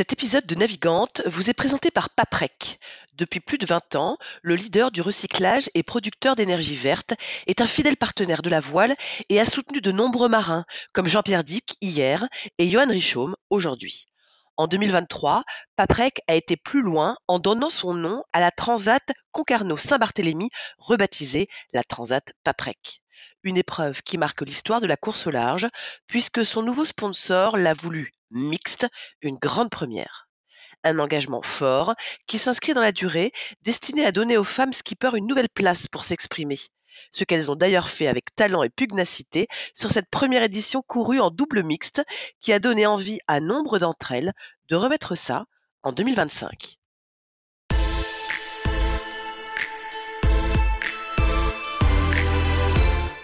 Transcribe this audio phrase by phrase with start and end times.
[0.00, 2.80] Cet épisode de Navigante vous est présenté par Paprec.
[3.12, 7.12] Depuis plus de 20 ans, le leader du recyclage et producteur d'énergie verte
[7.46, 8.94] est un fidèle partenaire de la voile
[9.28, 12.26] et a soutenu de nombreux marins comme Jean-Pierre Dick hier
[12.56, 14.06] et Johan Richaume aujourd'hui.
[14.56, 15.44] En 2023,
[15.76, 20.48] Paprec a été plus loin en donnant son nom à la Transat Concarneau-Saint-Barthélemy,
[20.78, 23.02] rebaptisée la Transat Paprec.
[23.42, 25.68] Une épreuve qui marque l'histoire de la course au large,
[26.06, 28.86] puisque son nouveau sponsor l'a voulu mixte,
[29.22, 30.28] une grande première.
[30.84, 31.94] Un engagement fort
[32.26, 36.04] qui s'inscrit dans la durée, destiné à donner aux femmes skippers une nouvelle place pour
[36.04, 36.58] s'exprimer.
[37.12, 41.30] Ce qu'elles ont d'ailleurs fait avec talent et pugnacité sur cette première édition courue en
[41.30, 42.02] double mixte
[42.40, 44.32] qui a donné envie à nombre d'entre elles
[44.68, 45.44] de remettre ça
[45.82, 46.79] en 2025.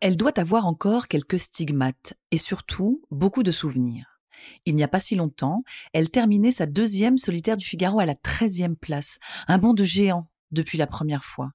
[0.00, 4.20] Elle doit avoir encore quelques stigmates et surtout beaucoup de souvenirs.
[4.66, 8.14] Il n'y a pas si longtemps, elle terminait sa deuxième solitaire du Figaro à la
[8.14, 11.52] treizième place, un bond de géant depuis la première fois.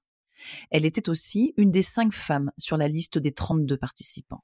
[0.70, 4.42] Elle était aussi une des cinq femmes sur la liste des 32 participants.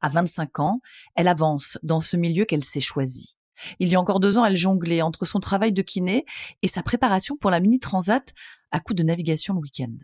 [0.00, 0.80] À 25 ans,
[1.16, 3.36] elle avance dans ce milieu qu'elle s'est choisi.
[3.80, 6.24] Il y a encore deux ans, elle jonglait entre son travail de kiné
[6.62, 8.32] et sa préparation pour la mini transat
[8.70, 9.96] à coup de navigation le week-end.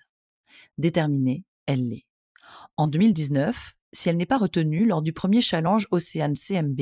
[0.78, 2.06] Déterminée, elle l'est
[2.76, 6.80] en 2019 si elle n'est pas retenue lors du premier challenge Océane CMB,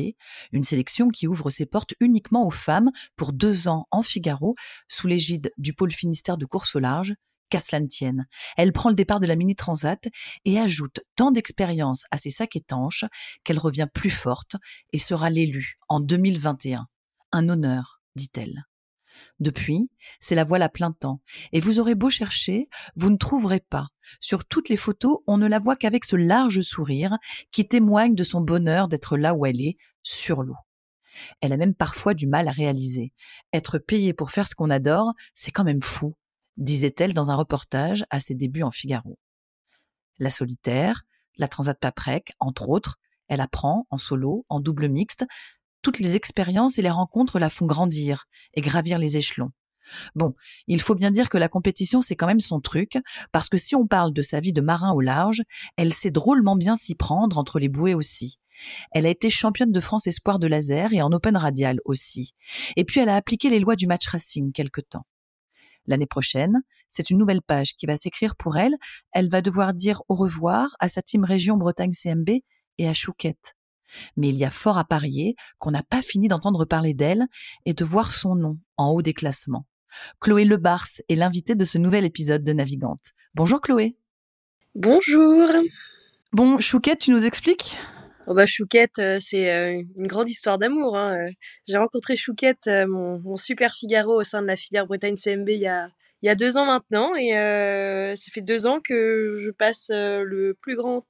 [0.53, 4.55] une sélection qui ouvre ses portes uniquement aux femmes pour deux ans en Figaro,
[4.89, 7.15] sous l'égide du pôle Finistère de course au large,
[7.51, 8.27] qu'à cela tienne.
[8.57, 10.09] Elle prend le départ de la Mini Transat
[10.47, 13.05] et ajoute tant d'expérience à ses sacs étanches
[13.45, 14.57] qu'elle revient plus forte
[14.93, 16.87] et sera l'élue en 2021.
[17.33, 18.65] Un honneur, dit-elle.
[19.41, 19.91] Depuis,
[20.21, 21.21] c'est la voile à plein temps,
[21.53, 23.89] et vous aurez beau chercher, vous ne trouverez pas.
[24.21, 27.19] Sur toutes les photos, on ne la voit qu'avec ce large sourire
[27.51, 30.57] qui témoigne de son bonheur d'être là où elle est, sur l'eau.
[31.41, 33.13] Elle a même parfois du mal à réaliser.
[33.53, 36.17] Être payée pour faire ce qu'on adore, c'est quand même fou,
[36.57, 39.19] disait-elle dans un reportage à ses débuts en Figaro.
[40.19, 41.03] La solitaire,
[41.37, 42.99] la Transat Paprec, entre autres,
[43.29, 45.25] elle apprend en solo, en double mixte,
[45.83, 49.51] toutes les expériences et les rencontres la font grandir et gravir les échelons.
[50.15, 50.35] Bon,
[50.69, 52.99] il faut bien dire que la compétition, c'est quand même son truc,
[53.33, 55.43] parce que si on parle de sa vie de marin au large,
[55.77, 58.39] elle sait drôlement bien s'y prendre entre les bouées aussi.
[58.93, 62.35] Elle a été championne de France espoir de laser et en open radial aussi.
[62.77, 65.07] Et puis elle a appliqué les lois du match racing quelque temps.
[65.87, 68.77] L'année prochaine, c'est une nouvelle page qui va s'écrire pour elle.
[69.13, 72.31] Elle va devoir dire au revoir à sa team région Bretagne CMB
[72.79, 73.57] et à Chouquette.
[74.17, 77.27] Mais il y a fort à parier qu'on n'a pas fini d'entendre parler d'elle
[77.65, 79.67] et de voir son nom en haut des classements.
[80.21, 83.13] Chloé Lebars est l'invitée de ce nouvel épisode de Navigante.
[83.35, 83.97] Bonjour Chloé.
[84.75, 85.49] Bonjour.
[86.33, 87.79] Bon, Chouquette, tu nous expliques?
[88.27, 90.97] Oh bah Chouquette, euh, c'est euh, une grande histoire d'amour.
[90.97, 91.19] Hein.
[91.19, 91.31] Euh.
[91.67, 95.67] J'ai rencontré Chouquette, mon, super Figaro au sein de la filière Bretagne CMB il y
[95.67, 95.89] a,
[96.23, 97.15] il y a deux ans maintenant.
[97.17, 101.05] Et ça fait deux ans que je passe le plus grand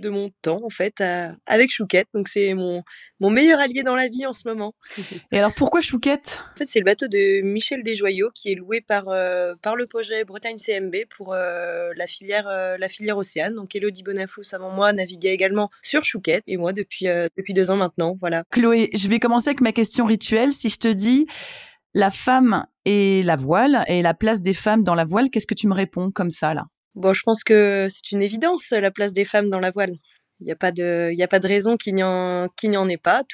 [0.00, 1.02] de mon temps en fait
[1.46, 2.08] avec Chouquette.
[2.14, 2.82] Donc c'est mon,
[3.20, 4.74] mon meilleur allié dans la vie en ce moment.
[5.32, 6.42] Et alors pourquoi Chouquette?
[6.54, 9.86] En fait c'est le bateau de Michel Desjoyaux qui est loué par, euh, par le
[9.86, 13.54] projet Bretagne CMB pour euh, la, filière, euh, la filière Océane.
[13.54, 17.76] Donc Elodie Bonafous avant moi naviguait également sur Chouquette et moi depuis, depuis deux ans
[17.76, 18.16] maintenant.
[18.20, 18.44] Voilà.
[18.50, 20.52] Chloé, je vais commencer avec ma question rituelle.
[20.52, 21.26] Si je te dis
[21.94, 25.54] la femme et la voile et la place des femmes dans la voile, qu'est-ce que
[25.54, 26.66] tu me réponds comme ça là?
[26.94, 29.92] Bon, je pense que c'est une évidence la place des femmes dans la voile.
[30.40, 33.24] Il n'y a pas de, a pas de raison qu'il n'y en, en ait pas.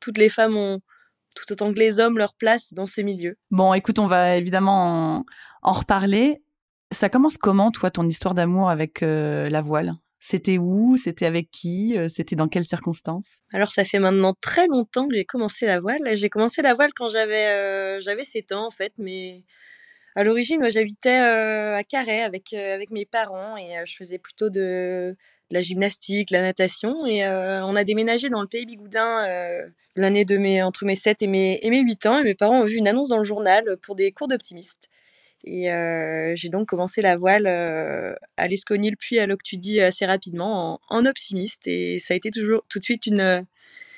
[0.00, 0.80] toutes les femmes ont
[1.34, 3.36] tout autant que les hommes leur place dans ce milieu.
[3.50, 5.24] Bon, écoute, on va évidemment
[5.62, 6.42] en, reparler.
[6.90, 9.94] Ça commence comment, toi, ton histoire d'amour avec euh, la voile?
[10.20, 10.96] C'était où?
[10.96, 11.96] C'était avec qui?
[12.08, 13.38] C'était dans quelles circonstances?
[13.52, 16.00] Alors ça fait maintenant très longtemps que j'ai commencé la voile.
[16.14, 19.44] J'ai commencé la voile quand j'avais j'avais 7 ans en fait, mais
[20.14, 25.16] à l'origine moi j'habitais à Carhaix avec avec mes parents et je faisais plutôt de
[25.50, 27.06] la gymnastique, la natation.
[27.06, 29.26] Et on a déménagé dans le pays Bigoudin
[29.96, 32.18] l'année de mes, entre mes 7 et mes, et mes 8 ans.
[32.20, 34.88] Et mes parents ont vu une annonce dans le journal pour des cours d'optimiste.
[35.44, 35.68] Et
[36.34, 41.66] j'ai donc commencé la voile à l'Esconil puis à l'Octudie assez rapidement en, en, optimiste.
[41.66, 43.46] Et ça a été toujours tout de suite une,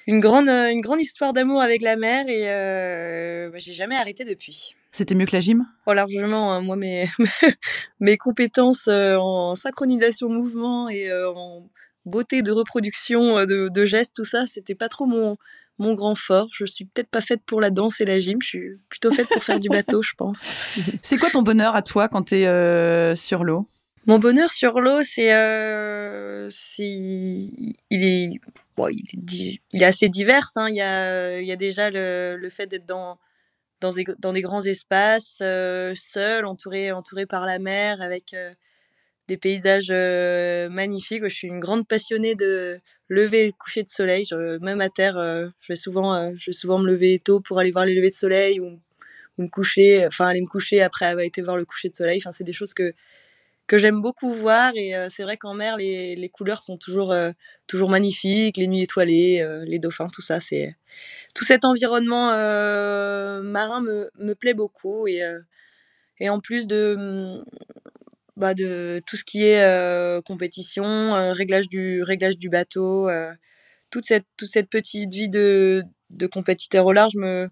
[0.07, 2.29] une, grande, une grande histoire d'amour avec la mer.
[2.29, 4.75] Et bah, j'ai jamais arrêté depuis.
[4.93, 5.67] C'était mieux que la gym?
[5.87, 6.63] Oh largement, hein.
[6.63, 7.09] moi mes,
[8.01, 11.69] mes compétences euh, en synchronisation mouvement et euh, en
[12.07, 15.37] beauté de reproduction euh, de, de, gestes, tout ça, c'était pas trop mon,
[15.79, 16.49] mon grand fort.
[16.53, 19.29] Je suis peut-être pas faite pour la danse et la gym, je suis plutôt faite
[19.29, 20.51] pour faire du bateau, je pense.
[21.03, 23.67] C'est quoi ton bonheur à toi quand tu es sur l'eau?
[24.07, 25.29] Mon bonheur sur l'eau, c'est
[28.77, 29.05] bon, il
[29.43, 30.49] est, il assez divers.
[30.57, 30.69] Hein.
[30.69, 33.19] Il, y a, il y a déjà le, le fait d'être dans
[33.81, 38.53] dans des, dans des grands espaces, euh, seul, entouré, entouré par la mer, avec euh,
[39.29, 41.23] des paysages euh, magnifiques.
[41.25, 44.27] Je suis une grande passionnée de lever et coucher de soleil.
[44.61, 45.15] Même à terre,
[45.61, 48.15] je, vais souvent, je vais souvent me lever tôt pour aller voir les levées de
[48.15, 48.79] soleil ou,
[49.39, 52.19] me coucher, enfin aller me coucher après avoir été voir le coucher de soleil.
[52.23, 52.95] Enfin, c'est des choses que,
[53.71, 57.15] que j'aime beaucoup voir et c'est vrai qu'en mer, les, les, couleurs sont toujours,
[57.69, 60.75] toujours magnifiques, les nuits étoilées, les dauphins, tout ça, c'est
[61.37, 62.33] tout cet environnement
[63.43, 65.23] marin me, me, plaît beaucoup et,
[66.19, 67.45] et en plus de, mm,
[68.37, 73.09] bah de tout ce qui est compétition, réglage, du, réglage du bateau,
[73.91, 77.49] toute, cette, toute cette petite vie de, de compétiteur au large me,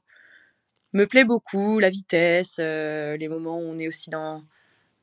[0.95, 1.79] me plaît beaucoup.
[1.79, 4.43] La vitesse, les moments où on est aussi dans,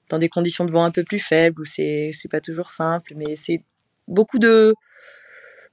[0.10, 3.36] dans des conditions de vent un peu plus faibles, où c'est pas toujours simple, mais
[3.36, 3.64] c'est
[4.08, 4.74] beaucoup de,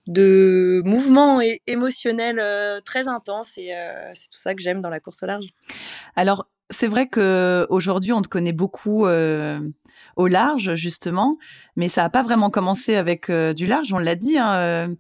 [0.07, 5.01] de mouvements émotionnels euh, très intenses et euh, c'est tout ça que j'aime dans la
[5.01, 5.47] course au large.
[6.17, 9.61] Alors c'est vrai que aujourd'hui on te connaît beaucoup euh,
[10.17, 11.39] au large justement,
[11.77, 13.93] mais ça n'a pas vraiment commencé avec du large.
[13.93, 14.39] On l'a dit.
[14.39, 14.95] Hein,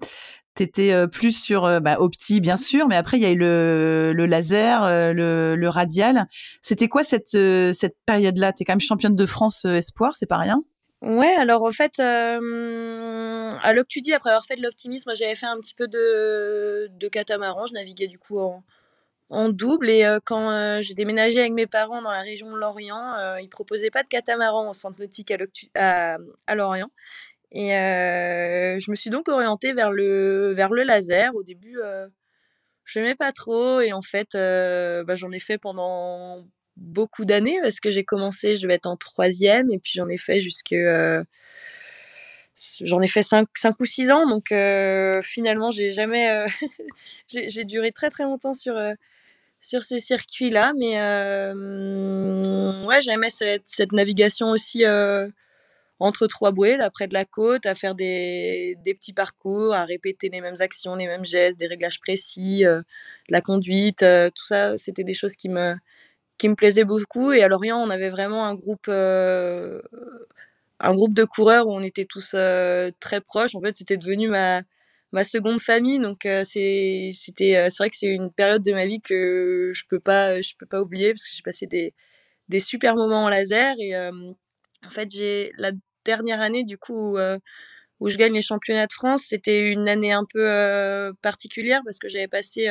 [0.54, 4.12] tu étais plus sur bah, opti bien sûr, mais après il y a eu le,
[4.14, 4.82] le laser,
[5.14, 6.26] le, le, radial.
[6.60, 8.52] C'était quoi cette, cette période-là?
[8.52, 10.62] Tu es quand même championne de France espoir, c'est pas rien?
[11.02, 15.46] Ouais, alors en fait, euh, à l'Octudie, après avoir fait de l'optimisme, moi j'avais fait
[15.46, 17.66] un petit peu de, de catamaran.
[17.66, 18.62] Je naviguais du coup en,
[19.28, 19.90] en double.
[19.90, 23.40] Et euh, quand euh, j'ai déménagé avec mes parents dans la région de Lorient, euh,
[23.40, 25.32] ils proposaient pas de catamaran au centre nautique
[25.74, 26.90] à, à, Lorient.
[27.52, 31.34] Et je me suis donc orientée vers le, vers le laser.
[31.34, 31.78] Au début,
[32.84, 33.80] je n'aimais pas trop.
[33.80, 36.46] Et en fait, bah, j'en ai fait pendant
[36.76, 40.16] beaucoup d'années parce que j'ai commencé, je vais être en troisième et puis j'en ai
[40.16, 40.74] fait jusque
[42.80, 44.54] j'en ai fait cinq, cinq ou six ans donc
[45.22, 46.46] finalement j'ai jamais
[47.28, 48.78] j'ai duré très très longtemps sur
[49.60, 50.96] sur ce circuit là mais
[52.86, 54.84] ouais j'aimais cette, cette, navigation aussi
[56.00, 59.84] entre trois bouées là près de la côte à faire des, des, petits parcours à
[59.84, 62.64] répéter les mêmes actions les mêmes gestes des réglages précis
[63.28, 64.04] la conduite
[64.34, 65.74] tout ça c'était des choses qui me
[66.42, 67.32] qui me plaisait beaucoup.
[67.32, 69.80] Et à Lorient, on avait vraiment un groupe, euh,
[70.80, 73.54] un groupe de coureurs où on était tous euh, très proches.
[73.54, 74.62] En fait, c'était devenu ma,
[75.12, 76.00] ma seconde famille.
[76.00, 80.00] Donc, euh, c'est, c'était, vrai que c'est une période de ma vie que je peux
[80.00, 81.94] peux pas oublier parce que j'ai passé des,
[82.48, 83.76] des super moments en laser.
[84.86, 85.72] En fait, j'ai la
[86.04, 87.16] dernière année, du coup,
[88.00, 92.08] où je gagne les championnats de France, c'était une année un peu particulière parce que
[92.08, 92.68] j'avais passé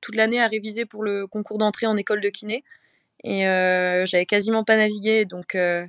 [0.00, 2.64] toute l'année à réviser pour le concours d'entrée en école de kiné
[3.24, 5.24] et euh, j'avais quasiment pas navigué.
[5.24, 5.86] Donc euh,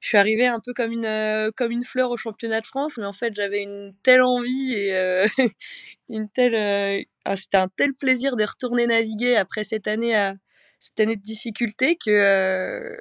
[0.00, 2.96] je suis arrivée un peu comme une euh, comme une fleur au championnat de France
[2.98, 5.26] mais en fait j'avais une telle envie et
[6.08, 10.34] une telle ah, c'était un tel plaisir de retourner naviguer après cette année à
[10.80, 12.96] cette année de difficulté que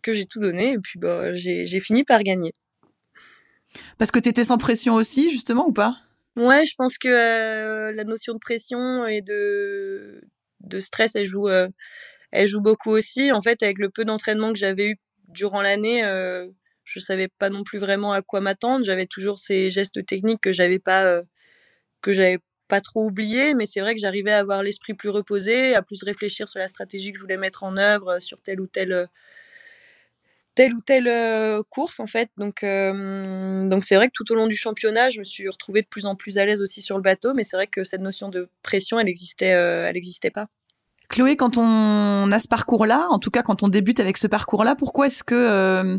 [0.00, 2.52] que j'ai tout donné et puis bah, j'ai fini par gagner.
[3.98, 5.96] Parce que tu étais sans pression aussi, justement, ou pas?
[6.36, 10.20] Ouais, je pense que la notion de pression et de,
[10.60, 11.48] de stress, elle joue,
[12.32, 13.32] elle joue beaucoup aussi.
[13.32, 14.96] En fait, avec le peu d'entraînement que j'avais eu
[15.28, 16.48] durant l'année, euh,
[16.84, 18.84] je savais pas non plus vraiment à quoi m'attendre.
[18.84, 21.22] J'avais toujours ces gestes techniques que j'avais pas, euh,
[22.02, 22.38] que j'avais
[22.68, 26.02] pas trop oublié, mais c'est vrai que j'arrivais à avoir l'esprit plus reposé, à plus
[26.04, 29.08] réfléchir sur la stratégie que je voulais mettre en œuvre, sur telle ou telle
[30.54, 32.30] telle ou telle course en fait.
[32.36, 35.86] Donc donc c'est vrai que tout au long du championnat, je me suis retrouvée de
[35.86, 38.28] plus en plus à l'aise aussi sur le bateau, mais c'est vrai que cette notion
[38.28, 40.46] de pression, elle existait, euh, elle existait pas.
[41.08, 44.76] Chloé, quand on a ce parcours-là, en tout cas quand on débute avec ce parcours-là,
[44.76, 45.98] pourquoi est-ce que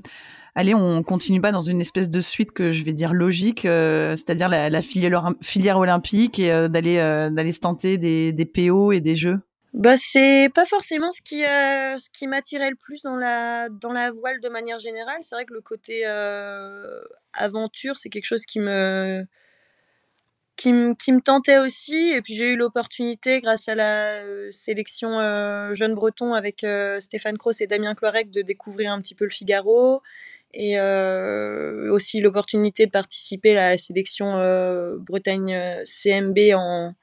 [0.55, 4.47] allez, on continue pas dans une espèce de suite que je vais dire logique, c'est-à-dire
[4.47, 6.97] la, filière, olympique et d'aller
[7.31, 9.39] d'aller se tenter des, des PO et des jeux?
[9.73, 14.11] Bah, c'est pas forcément ce qui, euh, qui m'attirait le plus dans la, dans la
[14.11, 15.19] voile de manière générale.
[15.21, 17.01] C'est vrai que le côté euh,
[17.33, 19.25] aventure, c'est quelque chose qui me,
[20.57, 22.11] qui, me, qui me tentait aussi.
[22.13, 25.19] Et puis j'ai eu l'opportunité, grâce à la euh, sélection
[25.73, 26.65] Jeune Breton avec
[26.99, 30.01] Stéphane Cross et Damien Cloirec, de découvrir un petit peu le Figaro.
[30.53, 30.77] Et
[31.89, 34.33] aussi l'opportunité de participer à la sélection
[34.99, 36.93] Bretagne CMB en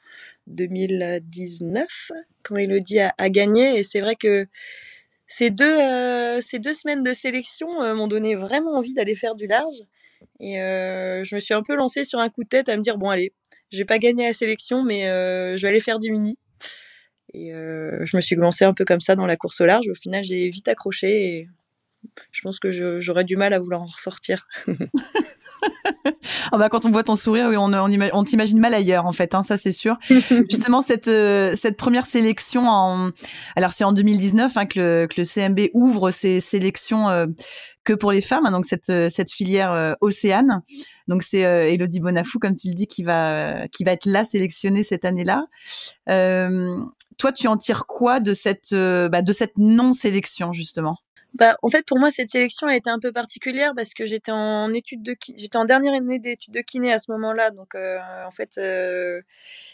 [0.48, 2.12] 2019
[2.42, 3.78] quand Elodie a, a gagné.
[3.78, 4.46] Et c'est vrai que
[5.28, 9.34] ces deux, euh, ces deux semaines de sélection euh, m'ont donné vraiment envie d'aller faire
[9.34, 9.82] du large.
[10.40, 12.82] Et euh, je me suis un peu lancée sur un coup de tête à me
[12.82, 13.32] dire bon, allez,
[13.70, 16.38] je vais pas gagner la sélection, mais je vais aller faire du mini.
[17.34, 19.86] Et je me suis lancée un peu comme ça dans la course au large.
[19.88, 21.48] Au final, j'ai vite accroché et
[22.32, 24.48] je pense que j'aurais du mal à vouloir en ressortir.
[26.52, 29.34] Ah bah, quand on voit ton sourire, oui, on, on, t'imagine mal ailleurs, en fait,
[29.34, 29.96] hein, ça c'est sûr.
[30.50, 33.10] Justement, cette, euh, cette première sélection, en,
[33.56, 37.26] alors c'est en 2019 hein, que, le, que, le, CMB ouvre ses sélections euh,
[37.84, 40.62] que pour les femmes, hein, donc cette, euh, cette filière Océane.
[41.06, 44.82] Donc c'est Elodie Bonafou, comme tu le dis, qui va, qui va être là sélectionnée
[44.82, 45.46] cette année-là.
[46.06, 50.98] toi, tu en tires quoi de cette, bah, de cette non-sélection, justement?
[51.38, 54.32] Bah, en fait, pour moi, cette sélection a été un peu particulière parce que j'étais
[54.32, 57.52] en études de j'étais en dernière année d'études de kiné à ce moment-là.
[57.52, 59.22] Donc, euh, en fait, euh,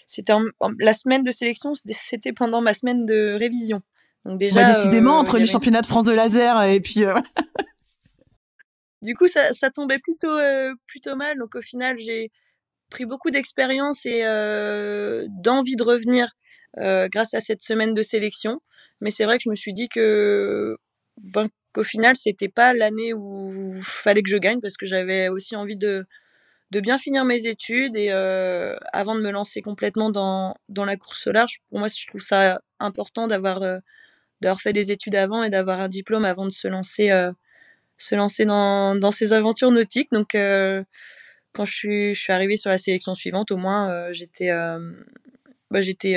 [0.06, 0.34] c'était
[0.78, 3.80] la semaine de sélection, c'était pendant ma semaine de révision.
[4.26, 7.00] Donc déjà, décidément, euh, entre les championnats de France de laser et puis.
[9.02, 10.36] du coup, ça, ça tombait plutôt
[10.86, 11.38] plutôt mal.
[11.38, 12.30] Donc, au final, j'ai
[12.90, 14.20] pris beaucoup d'expérience et
[15.30, 16.28] d'envie de revenir
[16.76, 18.60] grâce à cette semaine de sélection.
[19.00, 20.76] Mais c'est vrai que je me suis dit que
[21.18, 25.56] ben, qu'au final, c'était pas l'année où fallait que je gagne parce que j'avais aussi
[25.56, 26.06] envie de,
[26.72, 30.96] de bien finir mes études et euh, avant de me lancer complètement dans, dans la
[30.96, 33.78] course large, pour moi, je trouve ça important d'avoir euh,
[34.42, 37.32] d'avoir fait des études avant et d'avoir un diplôme avant de se lancer, euh,
[37.98, 40.10] se lancer dans, dans ces aventures nautiques.
[40.12, 40.36] Donc,
[41.52, 44.50] quand je suis, je suis arrivée sur la sélection suivante, au moins, j'étais
[45.70, 46.16] bah, j'étais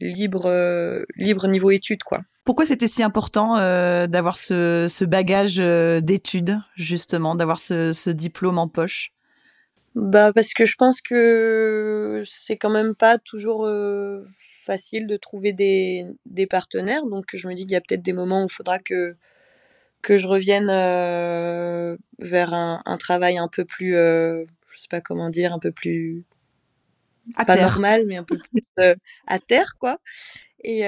[0.00, 2.22] libre, libre niveau études, quoi.
[2.44, 8.68] Pourquoi c'était si important euh, d'avoir ce, bagage euh, d'études, justement, d'avoir ce, diplôme en
[8.68, 9.12] poche?
[9.94, 14.24] Bah parce que je pense que c'est quand même pas toujours euh,
[14.64, 17.04] facile de trouver des, partenaires.
[17.06, 19.16] Donc je me dis qu'il y a peut-être des moments où il faudra que,
[20.00, 20.66] que je revienne
[22.18, 26.24] vers un, travail un peu plus, je sais pas comment dire, un peu plus
[27.46, 28.64] pas normal, mais un peu plus
[29.28, 29.98] à terre, quoi.
[30.64, 30.84] Et,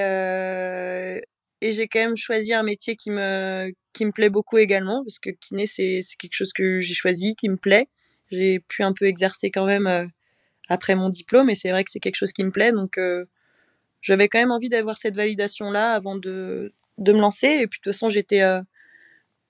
[1.60, 5.18] et j'ai quand même choisi un métier qui me, qui me plaît beaucoup également, parce
[5.18, 7.88] que kiné, c'est quelque chose que j'ai choisi, qui me plaît.
[8.30, 10.06] J'ai pu un peu exercer quand même euh,
[10.68, 12.72] après mon diplôme, et c'est vrai que c'est quelque chose qui me plaît.
[12.72, 13.24] Donc, euh,
[14.02, 17.48] j'avais quand même envie d'avoir cette validation-là avant de, de me lancer.
[17.48, 18.60] Et puis, de toute façon, j'étais euh,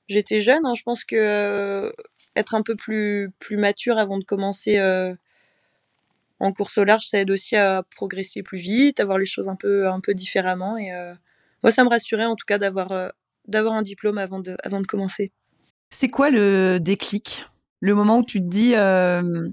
[0.09, 0.65] j'étais jeune.
[0.67, 0.75] Hein.
[0.77, 1.93] Je pense que
[2.37, 4.79] être un peu plus, plus mature avant de commencer
[6.41, 9.49] en course au large, ça aide aussi à progresser plus vite, à voir les choses
[9.49, 10.77] un peu, un peu différemment.
[10.77, 10.91] Et
[11.65, 13.09] moi, ça me rassurait en tout cas d'avoir euh,
[13.49, 15.33] d'avoir un diplôme avant de, avant de commencer.
[15.91, 17.47] C'est quoi le déclic?
[17.81, 19.49] Le moment où tu te dis, euh,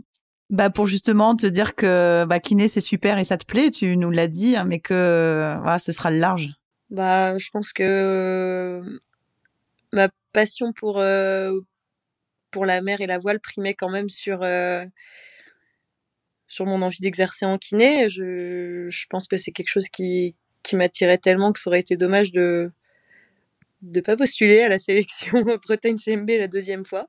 [0.49, 3.95] bah pour justement te dire que bah, kiné c'est super et ça te plaît, tu
[3.97, 6.49] nous l'as dit, hein, mais que voilà, ce sera le large?
[6.89, 8.99] Bah, je pense que euh,
[9.93, 11.01] ma passion pour,
[12.51, 14.45] pour la mer et la voile primait quand même sur,
[16.47, 18.09] sur mon envie d'exercer en kiné.
[18.09, 21.97] Je, je pense que c'est quelque chose qui, qui m'attirait tellement que ça aurait été
[21.97, 22.71] dommage de
[23.83, 27.07] ne pas postuler à la sélection Bretagne CMB la deuxième fois.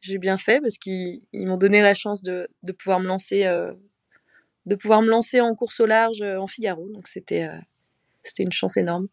[0.00, 3.72] J'ai bien fait parce qu'ils m'ont donné la chance de, de pouvoir me lancer euh,
[4.66, 6.88] de pouvoir me lancer en course au large euh, en Figaro.
[6.92, 7.56] Donc c'était euh,
[8.22, 9.08] c'était une chance énorme.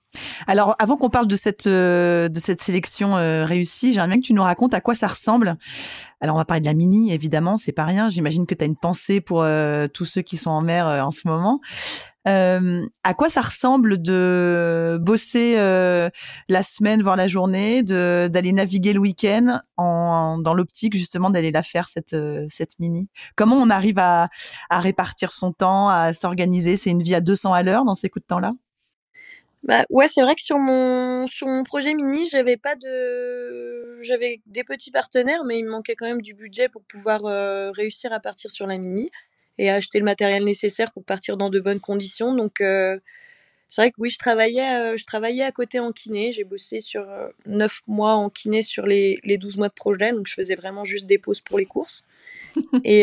[0.45, 4.43] Alors, avant qu'on parle de cette, de cette sélection réussie, j'aimerais bien que tu nous
[4.43, 5.57] racontes à quoi ça ressemble.
[6.21, 8.09] Alors, on va parler de la mini, évidemment, c'est pas rien.
[8.09, 9.43] J'imagine que tu as une pensée pour
[9.95, 11.59] tous ceux qui sont en mer en ce moment.
[12.25, 19.59] À quoi ça ressemble de bosser la semaine, voire la journée, d'aller naviguer le week-end
[19.77, 22.15] en, dans l'optique justement d'aller la faire cette,
[22.47, 23.07] cette mini?
[23.35, 24.29] Comment on arrive à,
[24.69, 26.75] à répartir son temps, à s'organiser?
[26.75, 28.53] C'est une vie à 200 à l'heure dans ces coups de temps-là?
[29.63, 34.41] Bah ouais, c'est vrai que sur mon sur mon projet mini, j'avais pas de j'avais
[34.45, 37.21] des petits partenaires, mais il me manquait quand même du budget pour pouvoir
[37.73, 39.09] réussir à partir sur la mini
[39.59, 42.33] et acheter le matériel nécessaire pour partir dans de bonnes conditions.
[42.33, 42.97] Donc, euh,
[43.67, 46.31] c'est vrai que oui, je travaillais, je travaillais à côté en kiné.
[46.31, 47.05] J'ai bossé sur
[47.45, 50.11] 9 mois en kiné sur les, les 12 mois de projet.
[50.13, 52.03] Donc, je faisais vraiment juste des pauses pour les courses.
[52.85, 53.01] et,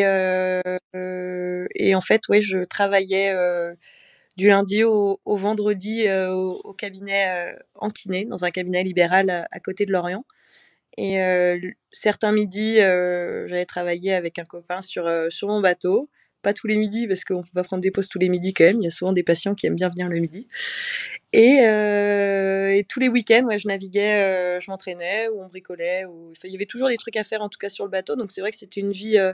[1.75, 3.33] et en fait, oui, je travaillais
[4.37, 9.93] du lundi au, vendredi au, cabinet en kiné, dans un cabinet libéral à, côté de
[9.93, 10.25] Lorient.
[10.97, 11.21] Et
[11.93, 16.09] certains midis, j'avais travaillé avec un copain sur, sur mon bateau
[16.47, 18.63] pas tous les midis parce qu'on peut pas prendre des pauses tous les midis quand
[18.63, 18.77] même.
[18.81, 20.47] Il y a souvent des patients qui aiment bien venir le midi.
[21.33, 26.05] Et, euh, tous les week-ends, ouais, je naviguais, euh, je m'entraînais ou on bricolait.
[26.05, 26.35] Ou...
[26.45, 28.15] il y avait toujours des trucs à faire en tout cas sur le bateau.
[28.15, 29.33] Donc c'est vrai que c'était une vie, euh,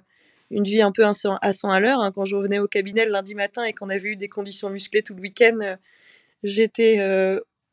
[0.50, 2.00] une vie un peu à 100 à, l'heure.
[2.00, 2.12] Hein.
[2.12, 5.02] Quand je revenais au cabinet le lundi matin et qu'on avait eu des conditions musclées
[5.02, 5.76] tout le week-end,
[6.42, 6.99] j'étais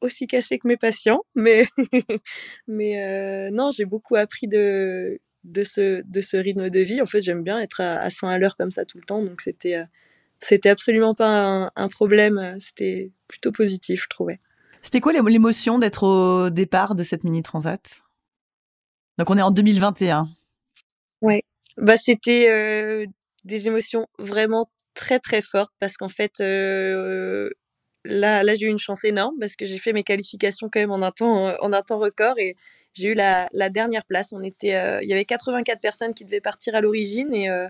[0.01, 1.21] aussi cassée que mes patients.
[1.35, 1.65] Mais,
[2.67, 7.01] mais non, j'ai beaucoup appris de de ce, de ce rythme de vie.
[7.01, 9.23] En fait, j'aime bien être à, 100 à l'heure comme ça tout le temps.
[9.23, 9.85] Donc, c'était, euh,
[10.39, 12.57] c'était absolument pas un, problème.
[12.59, 14.39] C'était plutôt positif, je trouvais.
[14.81, 18.01] C'était quoi l'émotion d'être au départ de cette mini transat?
[19.17, 20.27] Donc, on est en 2021.
[21.21, 21.43] Ouais.
[21.77, 23.05] Bah, c'était euh,
[23.43, 27.49] des émotions vraiment très, très fortes parce qu'en fait, euh,
[28.05, 30.91] là, là j'ai eu une chance énorme parce que j'ai fait mes qualifications quand même
[30.91, 32.55] en un temps, en un temps record et
[32.93, 34.33] j'ai eu la, dernière place.
[34.33, 37.67] On était, euh, il y avait 84 personnes qui devaient partir à l'origine et euh,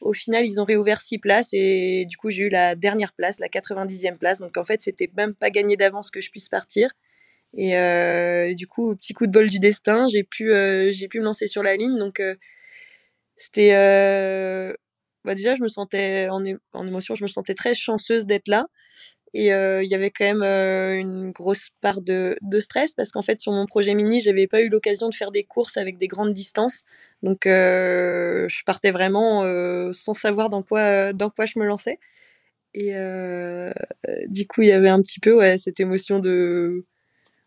[0.00, 3.40] au final, ils ont réouvert 6 places et du coup, j'ai eu la dernière place,
[3.40, 4.38] la 90e place.
[4.38, 6.90] Donc en fait, c'était même pas gagné d'avance que je puisse partir.
[7.56, 10.52] Et euh, du coup, petit coup de bol du destin, j'ai pu,
[10.90, 11.96] j'ai pu me lancer sur la ligne.
[11.98, 12.22] Donc
[13.36, 13.72] c'était,
[15.24, 18.66] bah déjà, je me sentais en, en, émotion, je me sentais très chanceuse d'être là.
[19.34, 23.10] Et euh, il y avait quand même euh, une grosse part de, de stress parce
[23.10, 25.98] qu'en fait, sur mon projet mini, j'avais pas eu l'occasion de faire des courses avec
[25.98, 26.84] des grandes distances.
[27.22, 29.42] Donc, euh, je partais vraiment
[29.92, 31.98] sans savoir dans quoi, dans quoi je me lançais.
[32.74, 32.94] Et
[34.28, 36.86] du coup, il y avait un petit peu ouais, cette émotion de,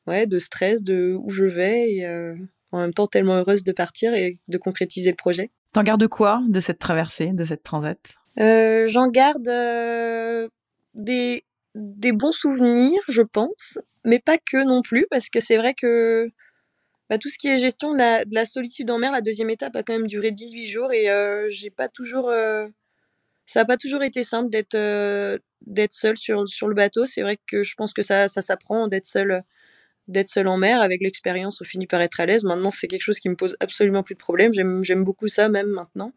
[0.08, 1.94] ouais, de stress, de où je vais.
[1.94, 2.08] Et
[2.72, 5.52] en même temps, tellement heureuse de partir et de concrétiser le projet.
[5.74, 8.16] T'en gardes quoi de cette traversée, de cette transat?
[8.38, 9.50] J'en garde
[10.94, 15.74] des des bons souvenirs, je pense, mais pas que non plus, parce que c'est vrai
[15.74, 16.30] que
[17.10, 18.00] bah, tout ce qui est gestion de
[18.34, 21.48] la, solitude en mer, la deuxième étape a quand même duré 18 jours et euh,
[21.50, 22.68] j'ai pas toujours, euh,
[23.46, 25.38] ça n'a pas toujours été simple d'être euh,
[25.92, 27.05] seul sur, sur le bateau.
[27.05, 29.44] C'est vrai que je pense que ça, ça s'apprend d'être seul
[30.07, 30.81] d'être seul en mer.
[30.81, 32.44] Avec l'expérience, on finit par être à l'aise.
[32.44, 34.53] Maintenant, c'est quelque chose qui me pose absolument plus de problème.
[34.53, 36.14] J'aime beaucoup ça même maintenant.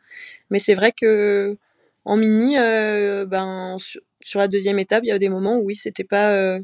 [0.51, 1.57] Mais c'est vrai que
[2.05, 3.77] en mini, ben,
[4.25, 6.61] sur la deuxième étape, il y a des moments où oui, c'était pas, euh,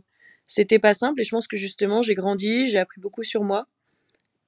[0.82, 1.20] pas simple.
[1.20, 3.66] Et je pense que justement, j'ai grandi, j'ai appris beaucoup sur moi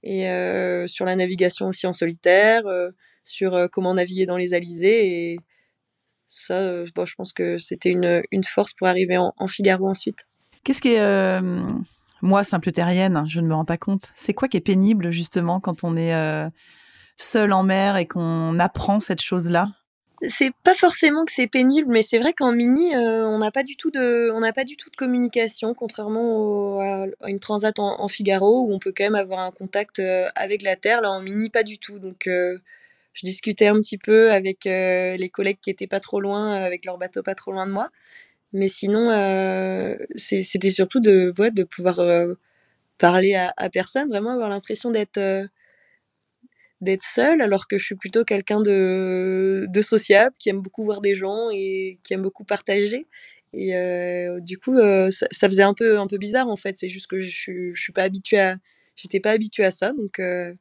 [0.03, 2.91] et euh, sur la navigation aussi en solitaire, euh,
[3.23, 5.33] sur comment naviguer dans les alizés.
[5.33, 5.39] Et
[6.27, 10.27] ça, bon, je pense que c'était une, une, force pour arriver en, Figaro ensuite.
[10.65, 11.41] Qu'est-ce qui est,
[12.23, 14.13] moi, simple terrienne, je ne me rends pas compte.
[14.17, 16.15] C'est quoi qui est pénible justement quand on est
[17.17, 19.69] seul en mer et qu'on apprend cette chose-là?
[20.29, 23.65] C'est pas forcément que c'est pénible, mais c'est vrai qu'en mini, euh, on n'a pas
[23.65, 28.09] du tout de, on n'a pas du tout de communication, contrairement à, une transat en,
[28.09, 31.01] Figaro où on peut quand même avoir un contact euh, avec la terre.
[31.01, 31.99] Là, en mini, pas du tout.
[31.99, 32.59] Donc, euh,
[33.15, 36.99] je discutais un petit peu avec les collègues qui étaient pas trop loin, avec leur
[36.99, 37.91] bateau pas trop loin de moi.
[38.53, 39.11] Mais sinon,
[40.17, 42.01] c'était surtout de, ouais, de pouvoir
[42.99, 45.21] parler à, à, personne, vraiment avoir l'impression d'être
[46.83, 51.01] d'être seule, alors que je suis plutôt quelqu'un de, de sociable, qui aime beaucoup voir
[51.01, 53.07] des gens et qui aime beaucoup partager.
[53.55, 56.77] Et euh, du coup, euh, ça, faisait un peu, un peu bizarre en fait.
[56.77, 58.57] C'est juste que je, je suis pas habituée à,
[58.97, 60.19] j'étais pas habituée à ça, donc.
[60.19, 60.53] Euh,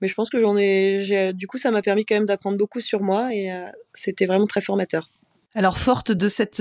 [0.00, 2.80] mais je pense que j'en ai, du coup, ça m'a permis quand même d'apprendre beaucoup
[2.80, 3.48] sur moi et
[3.94, 5.08] c'était vraiment très formateur.
[5.54, 6.60] Alors, forte de cette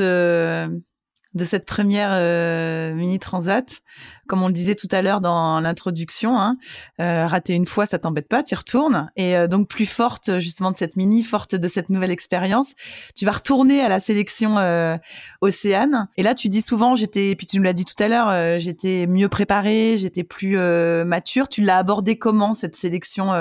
[1.34, 3.82] de cette première euh, mini transat.
[4.28, 6.58] Comme on le disait tout à l'heure dans l'introduction, hein,
[7.00, 9.12] euh, rater une fois, ça t'embête pas, tu retournes.
[9.16, 12.74] Et euh, donc plus forte justement de cette mini, forte de cette nouvelle expérience,
[13.16, 14.56] tu vas retourner à la sélection
[15.42, 16.08] Océane.
[16.18, 19.08] Et là, tu dis souvent, j'étais, puis tu nous l'as dit tout à l'heure, j'étais
[19.08, 20.58] mieux préparée, j'étais plus
[21.06, 21.50] mature.
[21.50, 23.32] Tu l'as abordé comment cette sélection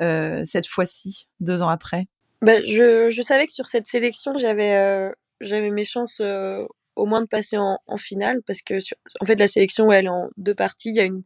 [0.00, 2.06] cette fois-ci, deux ans après?
[2.42, 6.20] Ben, je, je, savais que sur cette sélection, j'avais j'avais mes chances
[6.96, 8.74] au moins de passer en, finale parce que
[9.20, 10.90] en fait la sélection elle est en deux parties.
[10.90, 11.22] Il y a une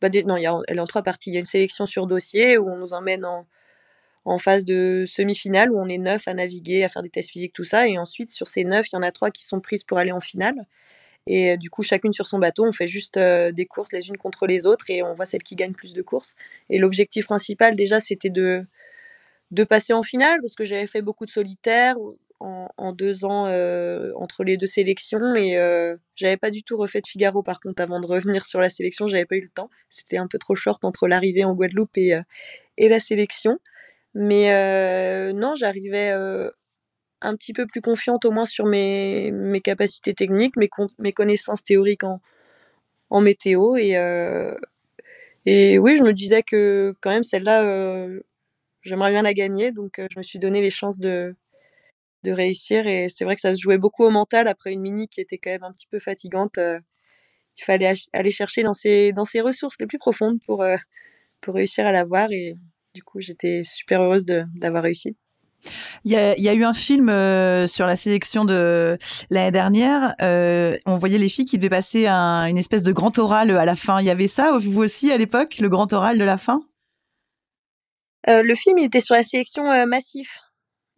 [0.00, 1.30] bah, non il y a, elle est en trois parties.
[1.30, 3.46] Il y a une sélection sur dossier où on nous emmène en,
[4.24, 7.52] en phase de semi-finale où on est neuf à naviguer à faire des tests physiques
[7.52, 7.88] tout ça.
[7.88, 10.12] Et ensuite sur ces neuf il y en a trois qui sont prises pour aller
[10.12, 10.66] en finale.
[11.26, 14.08] Et euh, du coup chacune sur son bateau on fait juste euh, des courses les
[14.08, 16.36] unes contre les autres et on voit celle qui gagne plus de courses.
[16.70, 18.64] Et l'objectif principal déjà c'était de
[19.50, 21.96] de passer en finale parce que j'avais fait beaucoup de solitaire
[22.40, 23.44] en, deux ans
[24.16, 25.52] entre les deux sélections et
[26.16, 29.08] j'avais pas du tout refait de Figaro par contre avant de revenir sur la sélection,
[29.08, 29.70] j'avais pas eu le temps.
[29.88, 32.18] C'était un peu trop short entre l'arrivée en Guadeloupe et,
[32.78, 33.58] et la sélection.
[34.14, 36.10] Mais non, j'arrivais
[37.20, 41.64] un petit peu plus confiante au moins sur mes, mes capacités techniques, mes, mes connaissances
[41.64, 42.20] théoriques en,
[43.10, 43.96] en météo et,
[45.46, 48.20] et oui, je me disais que quand même celle-là, euh,
[48.82, 51.34] j'aimerais bien la gagner, donc euh, je me suis donné les chances de,
[52.24, 52.86] de réussir.
[52.86, 55.38] Et c'est vrai que ça se jouait beaucoup au mental après une mini qui était
[55.38, 56.58] quand même un petit peu fatigante.
[56.58, 56.78] Euh,
[57.58, 60.64] il fallait aller chercher dans ses, dans ses ressources les plus profondes pour,
[61.40, 62.32] pour réussir à la voir.
[62.32, 62.56] Et
[62.94, 65.16] du coup, j'étais super heureuse d'avoir réussi.
[66.04, 68.96] Il y, a, eu un film euh, sur la sélection de
[69.28, 70.14] l'année dernière.
[70.22, 73.76] Euh, on voyait les filles qui devaient passer une espèce de grand oral à la
[73.76, 74.00] fin.
[74.00, 76.62] Il y avait ça, vous aussi, à l'époque, le grand oral de la fin?
[78.28, 80.40] Euh, Le film, il était sur la sélection massif.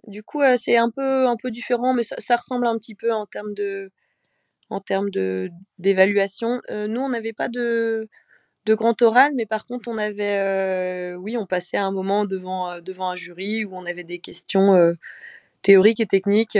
[0.07, 3.27] Du coup, c'est un peu, un peu différent, mais ça, ressemble un petit peu en
[3.27, 3.91] termes de,
[4.71, 6.61] en termes de d'évaluation.
[6.71, 8.09] nous, on n'avait pas de
[8.67, 12.71] de grand oral, mais par contre, on avait, euh, oui, on passait un moment devant,
[12.71, 14.95] euh, devant un jury où on avait des questions euh,
[15.63, 16.59] théoriques et techniques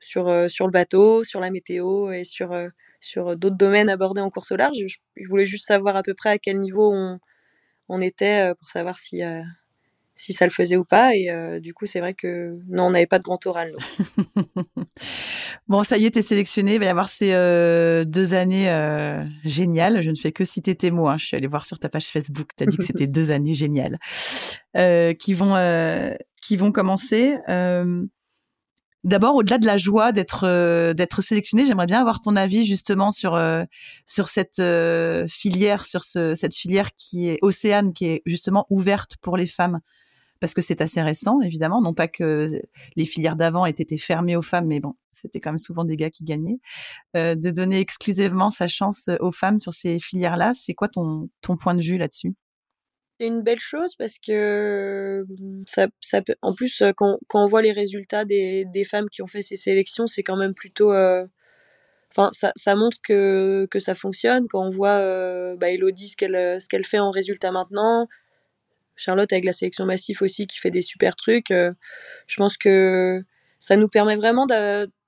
[0.00, 2.54] sur, sur le bateau, sur la météo et sur,
[3.00, 4.76] sur d'autres domaines abordés en course au large.
[4.86, 7.20] Je, voulais juste savoir à peu près à quel niveau on,
[7.88, 9.22] on était pour savoir si,
[10.14, 11.14] si ça le faisait ou pas.
[11.14, 13.74] Et euh, du coup, c'est vrai que non, on n'avait pas de grand oral.
[15.68, 16.74] bon, ça y est, t'es sélectionné.
[16.74, 20.02] Il va y avoir ces euh, deux années euh, géniales.
[20.02, 21.08] Je ne fais que citer tes mots.
[21.08, 21.16] Hein.
[21.18, 22.50] Je suis allée voir sur ta page Facebook.
[22.56, 23.98] Tu as dit que c'était deux années géniales
[24.74, 27.36] qui vont qui vont commencer.
[29.04, 33.36] D'abord, au-delà de la joie d'être d'être sélectionné, j'aimerais bien avoir ton avis justement sur
[34.06, 34.62] sur cette
[35.28, 39.80] filière, sur ce, cette filière qui est Océane, qui est justement ouverte pour les femmes
[40.42, 41.80] parce que c'est assez récent, évidemment.
[41.80, 42.48] Non pas que
[42.96, 45.94] les filières d'avant aient été fermées aux femmes, mais bon, c'était quand même souvent des
[45.94, 46.58] gars qui gagnaient.
[47.16, 51.56] Euh, de donner exclusivement sa chance aux femmes sur ces filières-là, c'est quoi ton, ton
[51.56, 52.34] point de vue là-dessus?
[53.20, 55.24] C'est une belle chose parce que
[55.68, 59.22] ça, ça peut, en plus quand, quand, on voit les résultats des, des, femmes qui
[59.22, 61.24] ont fait ces sélections, c'est quand même plutôt euh,
[62.10, 66.16] enfin ça, ça, montre que, que ça fonctionne quand on voit euh, bah, Elodie ce
[66.16, 68.08] qu'elle ce qu'elle fait en résultat maintenant
[69.02, 71.50] Charlotte avec la sélection massif aussi qui fait des super trucs.
[71.50, 71.72] Euh,
[72.26, 73.22] je pense que
[73.58, 74.46] ça nous permet vraiment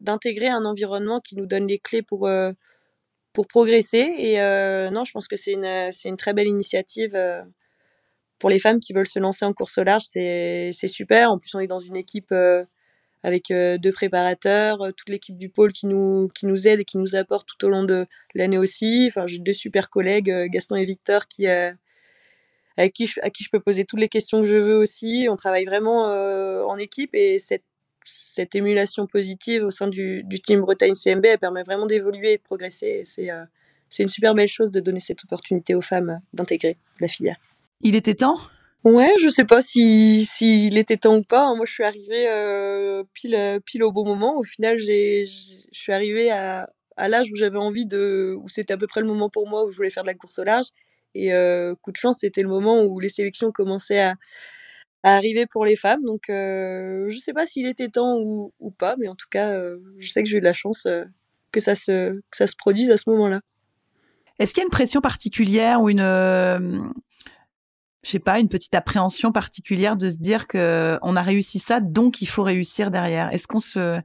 [0.00, 2.52] d'intégrer un environnement qui nous donne les clés pour, euh,
[3.32, 4.06] pour progresser.
[4.18, 7.18] Et euh, non, je pense que c'est une, une, très belle initiative
[8.38, 10.04] pour les femmes qui veulent se lancer en course au large.
[10.12, 11.32] C'est super.
[11.32, 12.32] En plus, on est dans une équipe
[13.24, 17.16] avec deux préparateurs, toute l'équipe du pôle qui nous, qui nous aide et qui nous
[17.16, 19.06] apporte tout au long de l'année aussi.
[19.08, 21.48] Enfin, j'ai deux super collègues, Gaston et Victor, qui,
[22.76, 25.28] avec qui je, à qui je peux poser toutes les questions que je veux aussi.
[25.30, 27.64] On travaille vraiment euh, en équipe et cette,
[28.04, 32.36] cette émulation positive au sein du, du team Bretagne CMB, elle permet vraiment d'évoluer et
[32.38, 33.02] de progresser.
[33.04, 33.44] C'est euh,
[33.90, 37.36] c'est une super belle chose de donner cette opportunité aux femmes d'intégrer la filière.
[37.80, 38.38] Il était temps?
[38.82, 41.54] Ouais, je sais pas si s'il était temps ou pas.
[41.54, 44.36] Moi, je suis arrivée euh, pile pile au bon moment.
[44.38, 45.24] Au final, je
[45.70, 49.06] suis arrivée à, à l'âge où j'avais envie de, où c'était à peu près le
[49.06, 50.66] moment pour moi où je voulais faire de la course au large.
[51.14, 51.30] Et
[51.82, 54.14] coup de chance, c'était le moment où les sélections commençaient à,
[55.02, 56.02] arriver pour les femmes.
[56.04, 59.60] Donc, je ne sais pas s'il était temps ou, pas, mais en tout cas,
[59.98, 60.88] je sais que j'ai eu de la chance
[61.52, 63.40] que, ça se, que ça se produise à ce moment-là.
[64.38, 66.00] Est-ce qu'il y a une pression particulière ou une,
[68.04, 71.80] je sais pas, une petite appréhension particulière de se dire que on a réussi ça,
[71.80, 73.32] donc il faut réussir derrière?
[73.32, 74.00] Est-ce qu'on se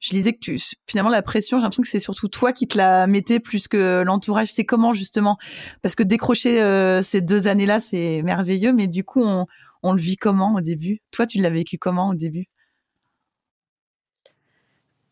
[0.00, 2.78] je disais que tu, finalement la pression, j'ai l'impression que c'est surtout toi qui te
[2.78, 4.48] la mettais plus que l'entourage.
[4.48, 5.38] C'est comment justement?
[5.82, 10.16] Parce que décrocher euh, ces deux années-là, c'est merveilleux, mais du coup, on, le vit
[10.16, 11.00] comment au début?
[11.10, 12.46] Toi, tu l'as vécu comment au début?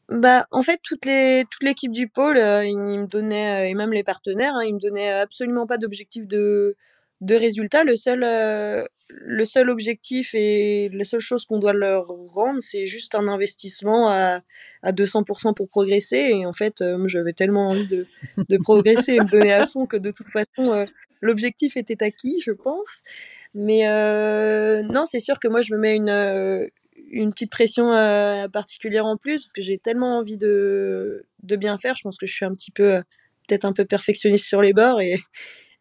[0.09, 4.05] Bah, en fait, toute l'équipe du pôle, euh, ils me donnaient euh, et même les
[4.05, 6.77] partenaires, hein, ils me donnaient absolument pas d'objectif de
[7.21, 7.85] de résultats.
[7.85, 12.87] Le seul, euh, le seul objectif et la seule chose qu'on doit leur rendre, c'est
[12.87, 14.41] juste un investissement à,
[14.83, 16.17] à 200% pour progresser.
[16.17, 18.07] Et en fait, euh, j'avais tellement envie de,
[18.49, 20.85] de progresser et me donner à fond que de toute façon, euh,
[21.21, 23.03] l'objectif était acquis, je pense.
[23.55, 23.85] Mais
[24.83, 26.69] non, c'est sûr que moi, je me mets une,
[27.11, 27.93] une petite pression
[28.53, 31.97] particulière en plus parce que j'ai tellement envie de, de bien faire.
[31.97, 33.01] Je pense que je suis un petit peu,
[33.49, 35.19] peut-être un peu perfectionniste sur les bords et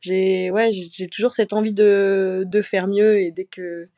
[0.05, 3.89] j'ai ouais, j'ai toujours cette envie de, de, faire mieux et dès que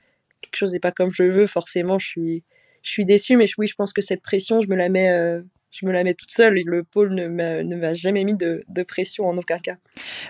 [0.41, 2.43] quelque chose n'est pas comme je veux, forcément, je suis,
[2.81, 3.35] je suis déçue.
[3.35, 6.03] Mais oui, je pense que cette pression, je me la mets, euh, je me la
[6.03, 9.75] mets toute seule et le pôle ne m'a jamais mis de, pression en aucun cas.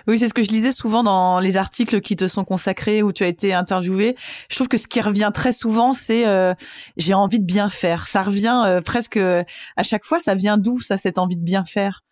[0.06, 3.12] Oui, c'est ce que je lisais souvent dans les articles qui te sont consacrés où
[3.12, 4.16] tu as été interviewé.
[4.50, 6.54] Je trouve que ce qui revient très souvent, c'est euh,
[6.96, 8.08] j'ai envie de bien faire.
[8.08, 10.18] Ça revient euh, presque à chaque fois.
[10.18, 12.02] Ça vient d'où ça, cette envie de bien faire?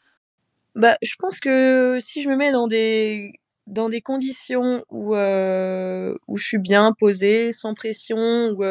[0.76, 3.32] Bah, je pense que si je me mets dans des
[3.66, 8.62] dans des conditions où euh, où je suis bien posée, sans pression, où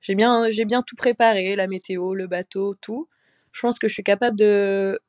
[0.00, 3.08] j'ai bien bien tout préparé, la météo, le bateau, tout.
[3.52, 5.00] Je pense que je suis capable de,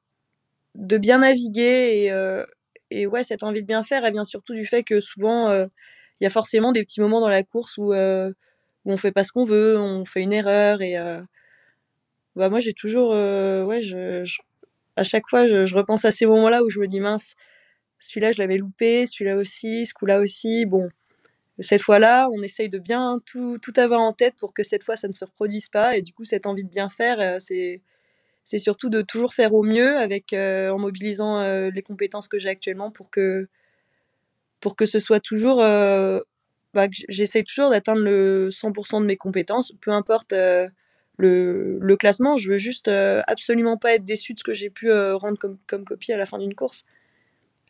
[0.76, 2.46] de bien naviguer et, euh,
[2.90, 5.68] et ouais, cette envie de bien faire, elle vient surtout du fait que souvent, euh,
[6.20, 8.32] il y a forcément des petits moments dans la course où, euh,
[8.86, 10.96] où on fait pas ce qu'on veut, on fait une erreur et
[12.36, 14.24] bah moi j'ai toujours, ouais, je,
[14.96, 17.36] à chaque fois, je, je, repense à ces moments-là où je me dis mince,
[18.02, 20.90] celui-là je l'avais loupé, celui-là aussi, ce coup-là aussi, bon.
[21.60, 24.96] Cette fois-là, on essaye de bien tout, tout avoir en tête pour que cette fois
[24.96, 25.98] ça ne se reproduise pas.
[25.98, 27.82] Et du coup, cette envie de bien faire, c'est
[28.46, 32.40] c'est surtout de toujours faire au mieux avec euh, en mobilisant euh, les compétences que
[32.40, 33.48] j'ai actuellement pour que
[34.60, 36.20] pour que ce soit toujours euh,
[36.74, 40.34] bah, j'essaye toujours d'atteindre le 100% de mes compétences peu importe
[41.18, 44.92] le, le, classement je veux juste absolument pas être déçu de ce que j'ai pu
[44.92, 46.84] rendre comme, comme copie à la fin d'une course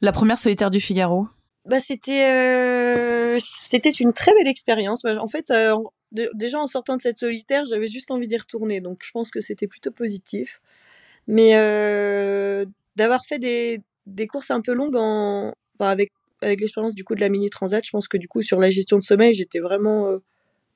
[0.01, 1.27] la première solitaire du Figaro
[1.65, 5.51] bah c'était c'était une très belle expérience en fait
[6.11, 8.81] déjà en sortant de cette solitaire, j'avais juste envie d'y retourner.
[8.81, 10.61] Donc je pense que c'était plutôt positif.
[11.27, 16.11] Mais euh, d'avoir fait des, des, courses un peu longues en, avec,
[16.41, 18.69] avec l'expérience du coup de la mini transat, je pense que du coup sur la
[18.69, 20.17] gestion de sommeil, j'étais vraiment euh,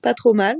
[0.02, 0.58] pas trop mal.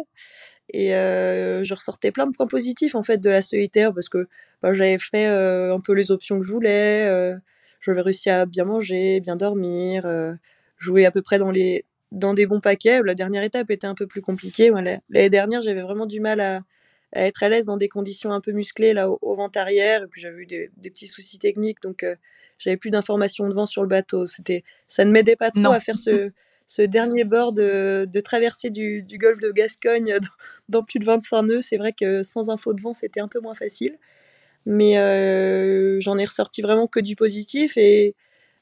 [0.74, 4.28] Et euh, je ressortais plein de points positifs en fait de la solitaire parce que
[4.64, 7.38] bah, j'avais fait un peu les options que je voulais.
[7.86, 10.08] J'avais réussi à bien manger, bien dormir,
[10.78, 13.02] jouer à peu près dans les dans des bons paquets.
[13.04, 14.72] La dernière étape était un peu plus compliquée.
[14.72, 16.62] L'année dernière, j'avais vraiment du mal à,
[17.14, 20.04] être à l'aise dans des conditions un peu musclées là au, vent arrière.
[20.04, 22.16] Et puis j'avais eu des, petits soucis techniques, donc euh,
[22.58, 24.26] j'avais plus d'informations de vent sur le bateau.
[24.26, 26.32] C'était, ça ne m'aidait pas trop à faire ce,
[26.68, 30.18] ce dernier bord de, de traversée du, du, golfe de Gascogne
[30.70, 31.62] dans, plus de 25 nœuds.
[31.62, 33.98] C'est vrai que sans info de vent, c'était un peu moins facile.
[34.66, 38.16] Mais euh, j'en ai ressorti vraiment que du positif et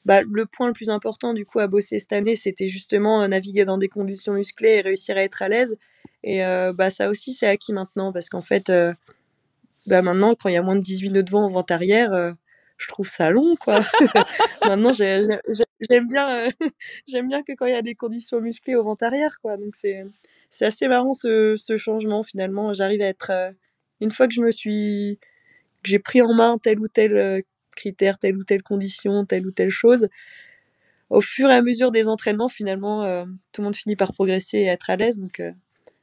[0.04, 3.28] bah, le point le plus important du coup à bosser cette année, c'était justement euh,
[3.28, 5.78] naviguer dans des conditions musclées et réussir à être à l'aise.
[6.22, 8.70] Et euh, bah, ça aussi, c'est acquis maintenant parce qu'en fait,
[9.86, 12.34] bah, maintenant, quand il y a moins de 18 nœuds de vent au vent arrière,
[12.76, 13.84] je trouve ça long, quoi.
[14.66, 16.48] maintenant, j'aime bien,
[17.06, 19.56] j'aime bien que quand il y a des conditions musclées au vent arrière, quoi.
[19.56, 20.04] Donc c'est,
[20.50, 22.72] c'est assez marrant ce, ce changement finalement.
[22.72, 23.52] J'arrive à être,
[24.00, 25.18] une fois que je me suis,
[25.84, 27.42] j'ai pris en main tel ou tel
[27.74, 30.08] critères, telle ou telle condition, telle ou telle chose.
[31.10, 34.58] Au fur et à mesure des entraînements, finalement, euh, tout le monde finit par progresser
[34.58, 35.18] et être à l'aise.
[35.18, 35.52] Donc, il euh,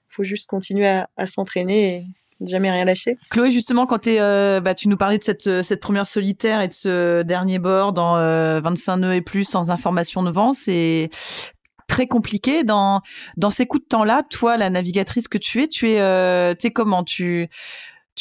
[0.10, 3.18] faut juste continuer à, s'entraîner et jamais rien lâcher.
[3.32, 7.24] Chloé, justement, quand euh, bah, tu nous parlais de cette, première solitaire et de ce
[7.24, 8.14] dernier bord dans
[8.62, 11.10] 25 nœuds et plus sans information de vent, c'est
[11.88, 13.02] très compliqué dans
[13.50, 15.98] ces coups de temps là toi la navigatrice que tu es tu es
[16.64, 17.04] es comment?
[17.04, 17.50] Tu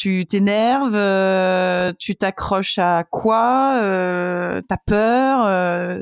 [0.01, 5.45] tu t'énerves, euh, tu t'accroches à quoi, euh, t'as peur.
[5.45, 6.01] Euh,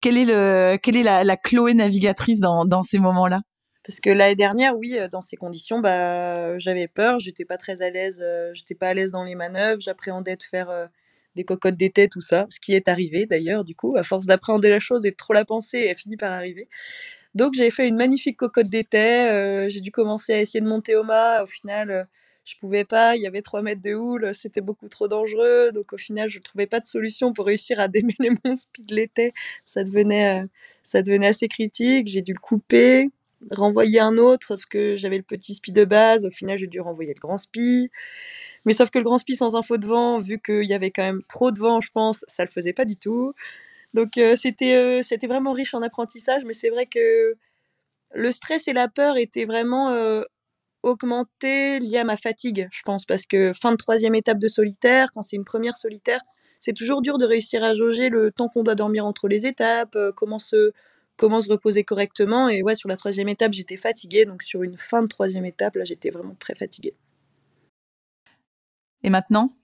[0.00, 3.40] quelle est est la, Chloé navigatrice dans, dans ces moments-là?
[3.84, 7.90] Parce que l'année dernière, oui, dans ces conditions, bah, j'avais peur, j'étais pas très à
[7.90, 10.70] l'aise, j'étais pas à l'aise dans les manœuvres, j'appréhendais de faire
[11.34, 14.68] des cocottes d'été, tout ça, ce qui est arrivé d'ailleurs, du coup, à force d'appréhender
[14.68, 16.68] la chose et de trop la penser, elle finit par arriver.
[17.34, 21.02] Donc j'ai fait une magnifique cocotte d'été, j'ai dû commencer à essayer de monter au
[21.02, 22.06] mât, au final
[22.44, 25.72] je pouvais pas, il y avait 3 mètres de houle, c'était beaucoup trop dangereux.
[25.72, 28.90] Donc au final, je ne trouvais pas de solution pour réussir à démêler mon speed
[28.90, 29.32] l'été.
[29.66, 30.46] Ça devenait, euh,
[30.84, 32.06] ça devenait assez critique.
[32.08, 33.08] J'ai dû le couper,
[33.50, 36.26] renvoyer un autre parce que j'avais le petit speed de base.
[36.26, 37.90] Au final, j'ai dû renvoyer le grand speed.
[38.64, 41.02] Mais sauf que le grand speed sans info de vent, vu qu'il y avait quand
[41.02, 43.34] même trop de vent, je pense, ça le faisait pas du tout.
[43.94, 47.36] Donc euh, c'était euh, c'était vraiment riche en apprentissage, mais c'est vrai que
[48.14, 49.90] le stress et la peur étaient vraiment
[50.84, 55.10] augmenté lié à ma fatigue, je pense, parce que fin de troisième étape de solitaire,
[55.12, 56.20] quand c'est une première solitaire,
[56.60, 59.96] c'est toujours dur de réussir à jauger le temps qu'on doit dormir entre les étapes,
[59.96, 60.72] euh, comment se
[61.16, 62.48] comment se reposer correctement.
[62.48, 65.76] Et ouais, sur la troisième étape, j'étais fatiguée, donc sur une fin de troisième étape,
[65.76, 66.94] là, j'étais vraiment très fatiguée.
[69.02, 69.54] Et maintenant?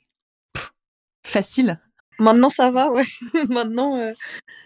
[1.27, 1.79] Facile
[2.21, 3.05] Maintenant, ça va, ouais.
[3.49, 4.13] maintenant, euh,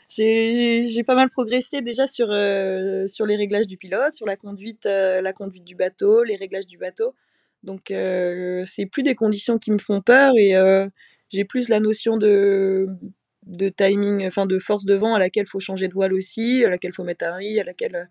[0.09, 4.87] j'ai pas mal progressé déjà sur, euh, sur les réglages du pilote, sur la conduite,
[4.87, 7.15] euh, la conduite du bateau, les réglages du bateau.
[7.63, 10.55] Donc, euh, c'est plus des conditions qui me font peur et
[11.31, 12.89] j'ai plus la notion de,
[13.47, 16.65] de timing, enfin de force de vent à laquelle il faut changer de voile aussi,
[16.65, 18.09] à laquelle il faut mettre un riz, à laquelle.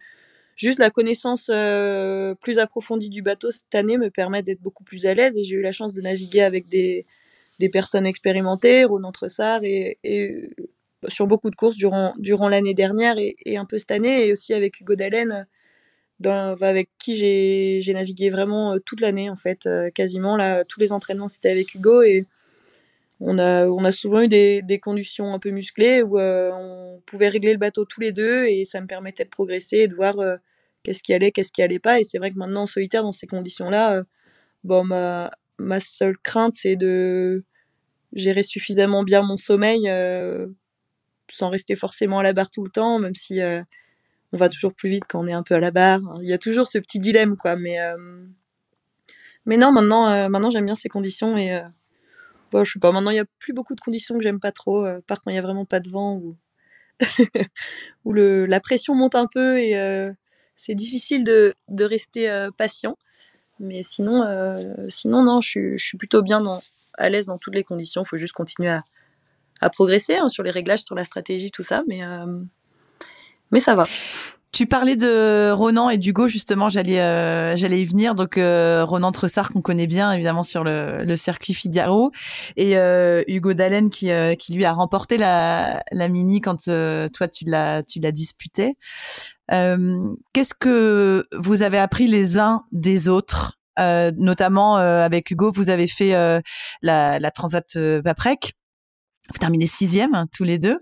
[0.56, 1.52] Juste la connaissance
[2.42, 5.56] plus approfondie du bateau cette année me permet d'être beaucoup plus à l'aise et j'ai
[5.56, 7.06] eu la chance de naviguer avec des,
[7.60, 10.50] des personnes expérimentées, Ronan Tressard, et, et
[11.08, 14.54] sur beaucoup de courses durant, durant l'année dernière et, un peu cette année, et aussi
[14.54, 15.48] avec Hugo Dallène,
[16.20, 20.38] dans, avec qui j'ai navigué vraiment toute l'année, en fait, quasiment.
[20.38, 22.26] Là, tous les entraînements, c'était avec Hugo, et
[23.20, 27.30] on a, on a souvent eu des, des conditions un peu musclées où on pouvait
[27.30, 30.16] régler le bateau tous les deux, et ça me permettait de progresser et de voir
[30.84, 32.00] qu'est-ce qui allait, qu'est-ce qui allait pas.
[32.00, 34.04] Et c'est vrai que maintenant, en solitaire, dans ces conditions-là,
[34.64, 37.44] bon, ma, ma seule crainte, c'est de
[38.14, 40.48] gérer suffisamment bien mon sommeil euh,
[41.30, 43.62] sans rester forcément à la barre tout le temps, même si euh,
[44.34, 46.02] on va toujours plus vite quand on est un peu à la barre.
[46.22, 47.56] Il y a toujours ce petit dilemme, quoi.
[47.56, 48.26] Mais, euh,
[49.46, 51.62] mais non, maintenant, maintenant j'aime bien ces conditions et
[52.52, 52.92] bon, je sais pas.
[52.92, 55.36] Maintenant, il y a plus beaucoup de conditions que j'aime pas trop, par quand il
[55.36, 56.38] y a vraiment pas de vent ou
[58.06, 59.74] où le, la pression monte un peu et
[60.56, 62.98] c'est difficile de, de rester patient.
[63.60, 64.58] Mais sinon, euh,
[64.90, 66.62] sinon non, je suis, plutôt bien dans,
[66.98, 68.04] à l'aise dans toutes les conditions.
[68.04, 68.84] Il faut juste continuer à,
[69.62, 71.84] à progresser hein, sur les réglages, sur la stratégie, tout ça.
[71.88, 72.42] Mais, euh,
[73.52, 73.88] mais ça va.
[74.54, 78.14] Tu parlais de Ronan et d'Hugo, justement, j'allais euh, j'allais y venir.
[78.14, 82.12] Donc euh, Ronan Tressard qu'on connaît bien évidemment sur le, le circuit Figaro
[82.56, 87.46] et euh, Hugo Dallène qui qui lui a remporté la la mini quand toi tu
[87.46, 88.76] l'as tu l'as disputé.
[89.50, 93.58] Qu'est-ce que vous avez appris les uns des autres?
[93.80, 96.12] Notamment avec Hugo, vous avez fait
[96.84, 98.54] la, la Transat Paprec
[99.34, 100.80] vous terminez sixième hein, tous les deux.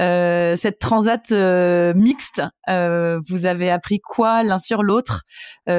[0.00, 5.22] Euh, cette transat euh, mixte, euh, vous avez appris quoi l'un sur l'autre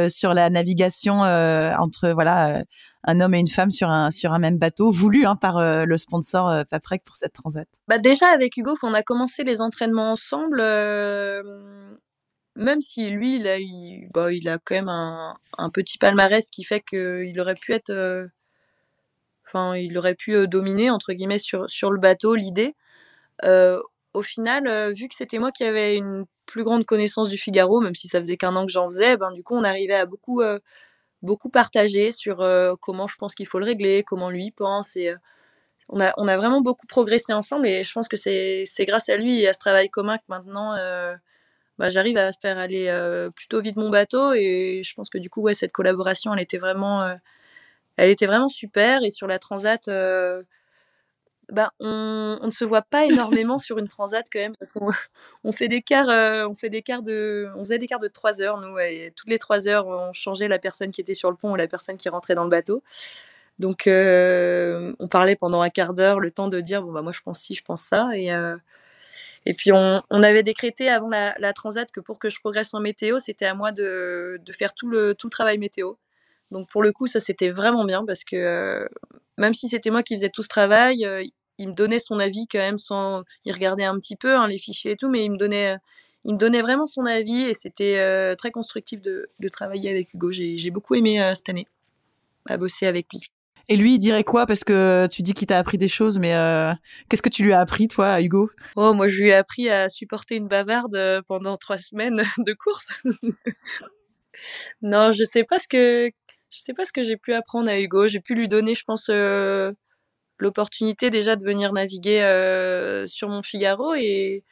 [0.08, 2.64] sur la navigation entre voilà
[3.06, 5.98] un homme et une femme sur un sur un même bateau, voulu hein, par le
[5.98, 7.68] sponsor Paprec pour cette transat?
[7.88, 10.62] Bah déjà avec Hugo, quand on a commencé les entraînements ensemble,
[12.56, 16.50] même si lui il a il, bah, il a quand même un, un petit palmarès
[16.52, 18.30] qui fait qu'il aurait pu être
[19.50, 22.76] Enfin, il aurait pu dominer entre guillemets sur, sur le bateau l'idée.
[24.14, 27.96] Au final, vu que c'était moi qui avais une plus grande connaissance du Figaro, même
[27.96, 30.42] si ça faisait qu'un an que j'en faisais, ben du coup on arrivait à beaucoup
[31.22, 32.38] beaucoup partager sur
[32.82, 35.14] comment je pense qu'il faut le régler, comment lui pense et
[35.90, 39.10] on a on a vraiment beaucoup progressé ensemble et je pense que c'est c'est grâce
[39.10, 40.76] à lui et à ce travail commun que maintenant
[41.78, 42.92] bah, j'arrive à faire aller
[43.36, 46.58] plutôt vite mon bateau et je pense que du coup ouais cette collaboration elle était
[46.58, 47.16] vraiment
[48.00, 49.04] elle était vraiment super.
[49.04, 50.44] Et sur la transat, euh,
[51.52, 54.88] bah, on, ne se voit pas énormément sur une transat quand même parce qu'on
[55.44, 58.08] on fait des quarts, euh, on fait des quarts de, on faisait des quarts de
[58.08, 58.80] 3 heures nous.
[58.80, 61.56] Et toutes les 3 heures, on changeait la personne qui était sur le pont ou
[61.56, 62.84] la personne qui rentrait dans le bateau.
[63.60, 67.12] Donc euh, on parlait pendant un quart d'heure, le temps de dire bon bah moi
[67.12, 68.32] je pense ci, je pense ça et
[69.46, 72.74] et puis on, on, avait décrété avant la, la, transat que pour que je progresse
[72.74, 75.94] en météo, c'était à moi de, de, faire tout le, tout le travail météo.
[76.52, 78.88] Donc pour le coup, ça c'était vraiment bien parce que euh,
[79.38, 81.24] même si c'était moi qui faisais tout ce travail, euh,
[81.58, 83.24] il me donnait son avis quand même sans.
[83.46, 85.76] Il regardait un petit peu hein, les fichiers et tout, mais il me donnait,
[86.24, 90.14] il me donnait vraiment son avis et c'était euh, très constructif de, de, travailler avec
[90.14, 90.32] Hugo.
[90.32, 91.68] J'ai beaucoup aimé cette année
[92.48, 93.22] à bosser avec lui.
[93.72, 94.48] Et lui, il dirait quoi?
[94.48, 96.34] Parce que tu dis qu'il t'a appris des choses, mais
[97.08, 98.50] qu'est-ce que tu lui as appris, toi, Hugo?
[98.76, 102.96] Oh, moi, je lui ai appris à supporter une bavarde pendant trois semaines de course.
[104.82, 106.12] non, je sais pas ce que
[106.50, 108.08] je sais pas ce que j'ai pu apprendre à Hugo.
[108.08, 109.74] J'ai pu lui donner, je pense, euh,
[110.40, 114.44] l'opportunité déjà de venir naviguer euh, sur mon Figaro et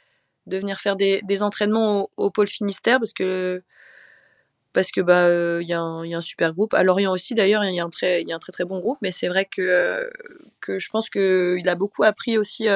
[0.47, 3.63] de venir faire des, entraînements au, pôle Finistère parce que
[4.73, 6.73] parce que bah il euh, y, y, a un super groupe.
[6.73, 9.12] À Lorient aussi d'ailleurs, il y il y a un très très bon groupe, mais
[9.12, 10.10] c'est vrai que
[10.62, 12.67] que je pense que il a beaucoup appris aussi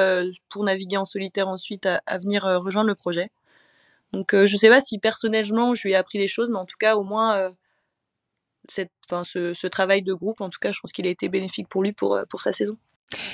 [0.48, 3.30] pour naviguer en solitaire ensuite à, à venir rejoindre le projet.
[4.12, 6.76] Donc je sais pas si personnellement je lui ai appris des choses, mais en tout
[6.78, 7.54] cas au moins
[8.68, 11.28] cette, enfin, ce, ce, travail de groupe, en tout cas, je pense qu'il a été
[11.28, 12.76] bénéfique pour lui pour, euh, pour sa saison.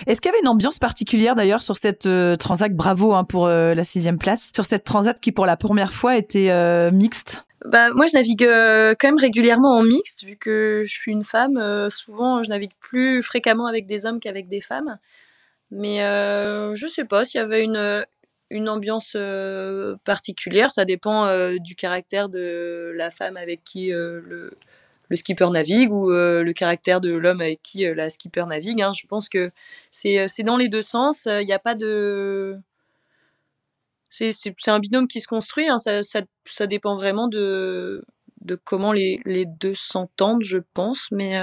[0.07, 2.73] Est-ce qu'il y avait une ambiance particulière d'ailleurs sur cette euh, transat?
[2.73, 6.17] Bravo hein, pour euh, la sixième place, sur cette transat qui pour la première fois
[6.17, 7.45] était euh, mixte?
[7.65, 11.89] Bah, moi, je navigue quand même régulièrement en mixte, vu que je suis une femme.
[11.91, 14.99] souvent, je navigue plus fréquemment avec des hommes qu'avec des femmes.
[15.73, 18.05] Mais je sais pas s'il y avait une,
[18.51, 19.17] une ambiance
[20.05, 20.71] particulière.
[20.71, 21.27] Ça dépend
[21.59, 24.53] du caractère de la femme avec qui le,
[25.09, 28.83] le skipper navigue ou euh, le caractère de l'homme avec qui euh, la skipper navigue.
[28.83, 28.93] Hein.
[28.93, 29.51] Je pense que
[29.91, 31.27] c'est euh, dans les deux sens.
[31.27, 32.59] Il n'y a pas de.
[34.11, 34.33] C'est
[34.69, 35.69] un binôme qui se construit.
[35.69, 35.79] Hein.
[35.79, 38.05] Ça, dépend vraiment de,
[38.41, 41.09] de comment les, les deux s'entendent, je pense.
[41.11, 41.39] Mais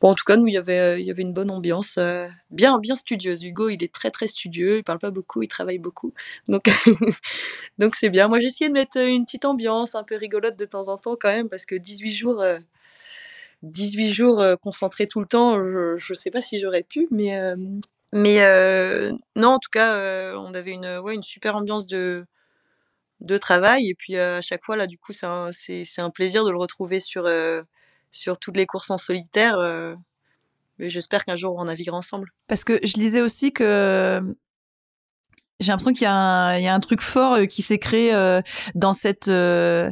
[0.00, 2.94] Bon, en tout cas, nous, il y avait, euh, une bonne ambiance, euh, bien, bien
[2.94, 3.42] studieuse.
[3.42, 4.78] Hugo, il est très, très studieux.
[4.78, 6.14] Il parle pas beaucoup, il travaille beaucoup.
[6.46, 6.68] Donc,
[7.94, 8.28] c'est bien.
[8.28, 11.16] Moi, j'ai essayé de mettre une petite ambiance un peu rigolote de temps en temps
[11.20, 12.58] quand même, parce que 18 jours, euh,
[13.62, 17.34] 18 jours concentrés tout le temps, je ne sais pas si j'aurais pu, mais,
[18.12, 18.38] mais
[19.36, 22.24] non, en tout cas, on avait une, ouais, une super ambiance de,
[23.40, 23.88] travail.
[23.90, 27.26] Et puis à chaque fois, là, du coup, c'est un, plaisir de le retrouver sur,
[28.12, 29.58] sur toutes les courses en solitaire.
[30.78, 32.32] mais j'espère qu'un jour, on naviguera ensemble.
[32.46, 34.22] Parce que je lisais aussi que
[35.60, 38.40] j'ai l'impression qu'il y, a un truc fort euh, qui s'est créé euh,
[38.76, 39.90] dans cette euh,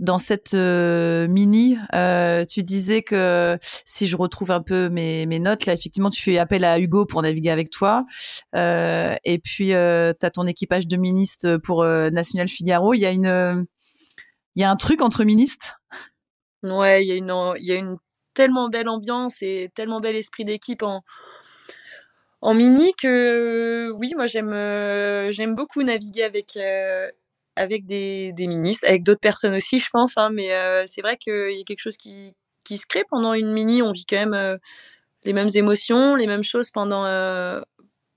[0.00, 1.78] dans cette mini.
[2.48, 6.38] tu disais que si je retrouve un peu mes, mes notes là, effectivement, tu fais
[6.38, 8.04] appel à Hugo pour naviguer avec toi.
[8.54, 12.94] et puis tu as ton équipage de ministres pour National Figaro.
[12.94, 13.66] Il y a une
[14.56, 15.80] il y a un truc entre ministres?
[16.64, 17.96] Ouais, il y a une y a une
[18.34, 21.02] tellement belle ambiance et tellement bel esprit d'équipe en
[22.40, 27.10] en mini que oui, moi j'aime euh, beaucoup naviguer avec euh,
[27.56, 30.18] avec des, des ministres, avec d'autres personnes aussi, je pense.
[30.18, 32.34] Hein, mais euh, c'est vrai qu'il y a quelque chose qui,
[32.64, 33.80] qui se crée pendant une mini.
[33.82, 34.58] On vit quand même
[35.24, 37.04] les mêmes émotions, les mêmes choses pendant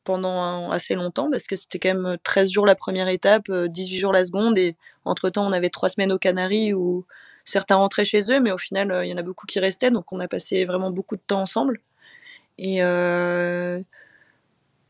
[0.03, 4.13] pendant assez longtemps parce que c'était quand même 13 jours la première étape, 18 jours
[4.13, 4.75] la seconde et
[5.05, 7.05] entre temps on avait trois semaines aux Canaries où
[7.49, 10.11] certains rentraient chez eux, mais au final il y en a beaucoup qui restaient, donc
[10.11, 11.81] on a passé vraiment beaucoup de temps ensemble.
[12.57, 12.81] Et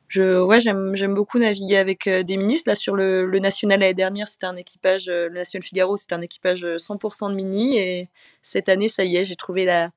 [0.07, 2.69] je, ouais, j'aime, beaucoup naviguer avec euh, des ministres.
[2.69, 6.21] Là, sur le, national l'année dernière, c'était un équipage, euh, le National Figaro, c'était un
[6.21, 7.77] équipage 100% euh, de mini.
[7.77, 8.09] Et
[8.41, 9.91] cette année, ça y est, j'ai trouvé la,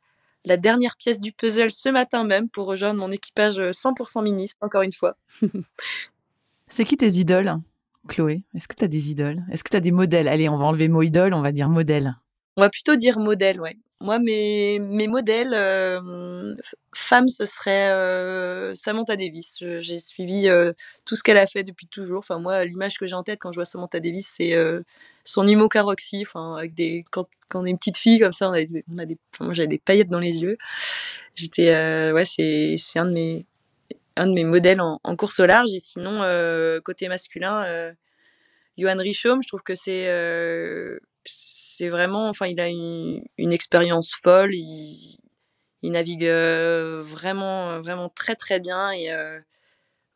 [0.44, 4.82] la dernière pièce du puzzle ce matin même pour rejoindre mon équipage 100% ministre, encore
[4.82, 5.16] une fois.
[6.66, 7.56] C'est qui tes idoles,
[8.08, 8.42] Chloé?
[8.54, 9.42] Est-ce que tu as des idoles?
[9.50, 10.28] Est-ce que tu as des modèles?
[10.28, 12.16] Allez, on va enlever mot idole, on va dire modèle.
[12.57, 13.76] On va plutôt dire modèle, ouais.
[14.03, 16.55] Moi, mes, mes modèles euh,
[16.94, 19.59] femmes, ce serait Samantha Davis.
[19.80, 20.48] J'ai suivi
[21.05, 22.20] tout ce qu'elle a fait depuis toujours.
[22.20, 24.55] Enfin, moi, l'image que j'ai en tête quand je vois Samantha Davis, c'est
[25.24, 26.22] son Imoca Roxy.
[26.26, 28.98] Enfin, avec des, quand, quand on est une petite fille comme ça, on a, on
[28.98, 30.57] a des, moi, j'avais des paillettes dans les yeux.
[31.34, 31.70] J'étais,
[32.12, 33.44] ouais, c'est, c'est un de mes,
[34.16, 35.74] un de mes modèles en, en course au large.
[35.74, 36.20] Et sinon,
[36.82, 37.92] côté masculin,
[38.78, 40.09] Johan Richaume, je trouve que c'est
[41.81, 44.51] c'est vraiment, enfin, il a une, une expérience folle.
[44.53, 45.18] Il,
[45.83, 48.91] navigue euh, vraiment, vraiment très très bien.
[48.91, 49.41] Et euh,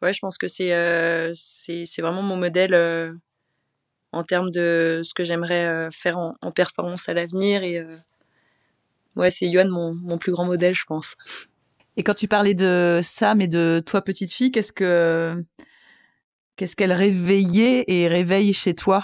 [0.03, 2.75] ouais, je pense que c'est euh, c'est vraiment mon modèle
[4.13, 7.63] en termes de ce que j'aimerais faire en, performance à l'avenir.
[7.63, 7.83] Et
[9.17, 11.15] ouais, c'est Yoann mon, mon plus grand modèle, je pense.
[11.97, 15.43] Et quand tu parlais de Sam et de toi petite fille, qu'est-ce que
[16.57, 19.03] qu'est-ce qu'elle réveillait et réveille chez toi?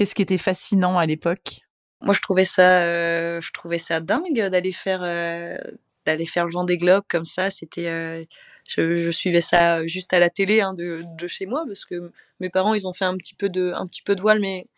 [0.00, 1.60] Qu'est-ce qui était fascinant à l'époque?
[2.00, 5.58] Moi, je trouvais ça, euh, je trouvais ça dingue d'aller faire, euh,
[6.06, 7.50] d'aller faire le Vendée Globe comme ça.
[7.50, 8.24] C'était, euh,
[8.66, 12.48] je, suivais ça juste à la télé hein, de, de, chez moi parce que mes
[12.48, 14.68] parents, ils ont fait un petit peu de, un petit peu de voile, mais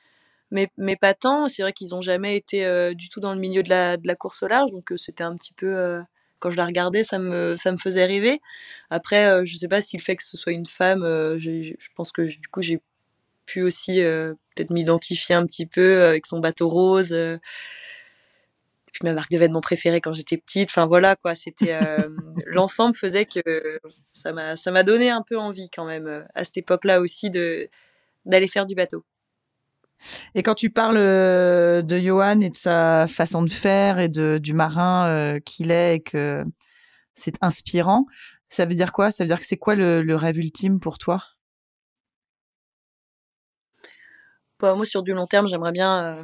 [0.50, 1.46] mais, mais pas tant.
[1.46, 4.08] C'est vrai qu'ils n'ont jamais été euh, du tout dans le milieu de la, de
[4.08, 6.02] la course au large, donc c'était un petit peu
[6.40, 8.40] quand je la regardais, ça me, ça me faisait rêver.
[8.90, 11.04] Après, je sais pas si le fait que ce soit une femme,
[11.38, 12.80] je pense que du coup, j'ai
[13.46, 14.02] pu aussi
[14.54, 17.12] peut-être m'identifier un petit peu euh, avec son bateau rose.
[17.12, 17.38] Euh.
[18.92, 20.70] puis ma marque de vêtements préférée quand j'étais petite.
[20.70, 21.78] Enfin voilà quoi, c'était
[22.46, 23.80] l'ensemble faisait que
[24.12, 27.68] ça m'a ça m'a donné un peu envie quand même à cette époque-là aussi de
[28.24, 29.04] d'aller faire du bateau.
[30.34, 34.52] Et quand tu parles de Johan et de sa façon de faire et de, du
[34.52, 36.44] marin qu'il est et que
[37.14, 38.06] c'est inspirant,
[38.52, 39.10] ça veut dire quoi?
[39.10, 41.24] Ça veut dire que c'est quoi le, le, rêve ultime pour toi?
[44.62, 46.22] Moi, sur du long terme, j'aimerais bien euh,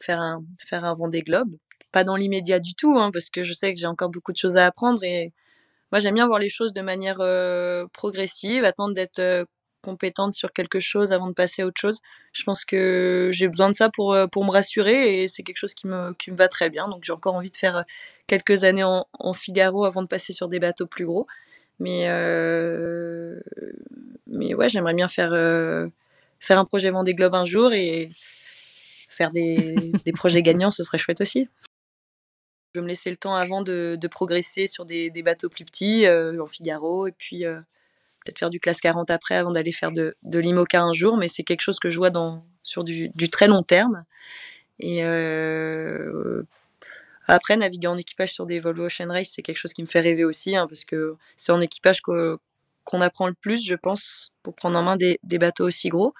[0.00, 1.50] faire un faire un Vendée Globe.
[1.92, 4.36] Pas dans l'immédiat du tout, hein, parce que je sais que j'ai encore beaucoup de
[4.36, 5.32] choses à apprendre et
[5.92, 9.44] moi, j'aime bien voir les choses de manière euh, progressive, attendre d'être euh,
[9.80, 12.00] compétente sur quelque chose avant de passer à autre chose.
[12.32, 15.74] Je pense que j'ai besoin de ça pour, pour me rassurer et c'est quelque chose
[15.74, 16.88] qui me, qui me va très bien.
[16.88, 17.84] Donc j'ai encore envie de faire
[18.26, 21.26] quelques années en, en, Figaro avant de passer sur des bateaux plus gros.
[21.78, 23.40] Mais, euh,
[24.26, 25.32] mais ouais, j'aimerais bien faire,
[26.44, 28.08] faire un projet Vendée Globe un jour et
[29.08, 29.74] faire des,
[30.04, 31.48] des projets gagnants, ce serait chouette aussi.
[32.74, 35.64] Je vais me laisser le temps avant de, de progresser sur des, des, bateaux plus
[35.64, 37.60] petits, euh, en Figaro, et puis euh,
[38.24, 41.28] peut-être faire du classe 40 après avant d'aller faire de, de l'IMOCA un jour, mais
[41.28, 44.04] c'est quelque chose que je vois dans, sur du, du très long terme.
[44.80, 46.42] Et euh,
[47.28, 50.00] après, naviguer en équipage sur des Volvo Ocean Race, c'est quelque chose qui me fait
[50.00, 54.56] rêver aussi, hein, parce que c'est en équipage qu'on apprend le plus, je pense, pour
[54.56, 56.12] prendre en main des, des bateaux aussi gros.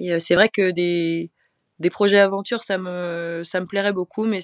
[0.00, 1.30] Et euh, c'est vrai que des,
[1.78, 4.40] des projets aventure, ça me, ça me plairait beaucoup, mais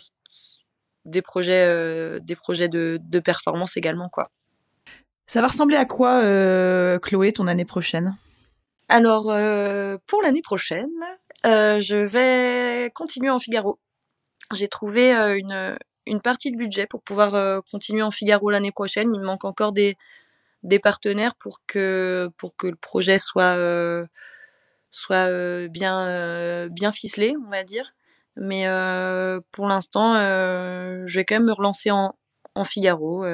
[1.06, 4.30] des projets, euh, des projets de, de, performance également, quoi.
[5.26, 8.16] Ça va ressembler à quoi, euh, Chloé, ton année prochaine?
[8.88, 10.90] Alors, euh, pour l'année prochaine,
[11.46, 13.78] euh, je vais continuer en Figaro.
[14.52, 15.76] J'ai trouvé une,
[16.06, 19.10] une partie de budget pour pouvoir continuer en Figaro l'année prochaine.
[19.12, 19.96] Il me manque encore des,
[20.62, 23.56] des partenaires pour que, pour que le projet soit,
[24.96, 27.94] soit bien, bien ficelé, on va dire.
[28.36, 28.66] Mais
[29.52, 32.14] pour l'instant, je vais quand même me relancer en,
[32.54, 33.24] en Figaro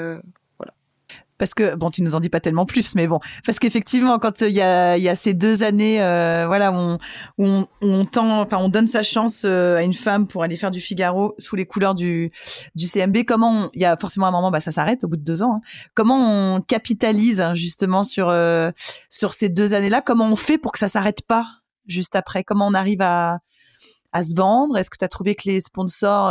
[1.42, 4.42] parce que bon, tu nous en dis pas tellement plus, mais bon, parce qu'effectivement, quand
[4.42, 6.72] il y a, ces deux années, euh, voilà,
[7.36, 10.80] on, tend, enfin, on donne sa chance euh, à une femme pour aller faire du
[10.80, 12.30] Figaro sous les couleurs du
[12.76, 13.24] du CMB.
[13.26, 15.54] Comment il y a forcément un moment, bah, ça s'arrête au bout de deux ans.
[15.56, 15.60] Hein.
[15.94, 18.70] Comment on capitalise hein, justement sur euh,
[19.08, 20.00] sur ces deux années-là?
[20.00, 21.44] Comment on fait pour que ça s'arrête pas
[21.88, 22.44] juste après?
[22.44, 23.40] Comment on arrive à
[24.12, 24.78] à se vendre?
[24.78, 26.28] Est-ce que tu as trouvé que les sponsors,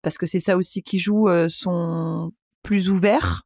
[0.00, 3.42] parce que c'est ça aussi qui joue, sont plus ouverts?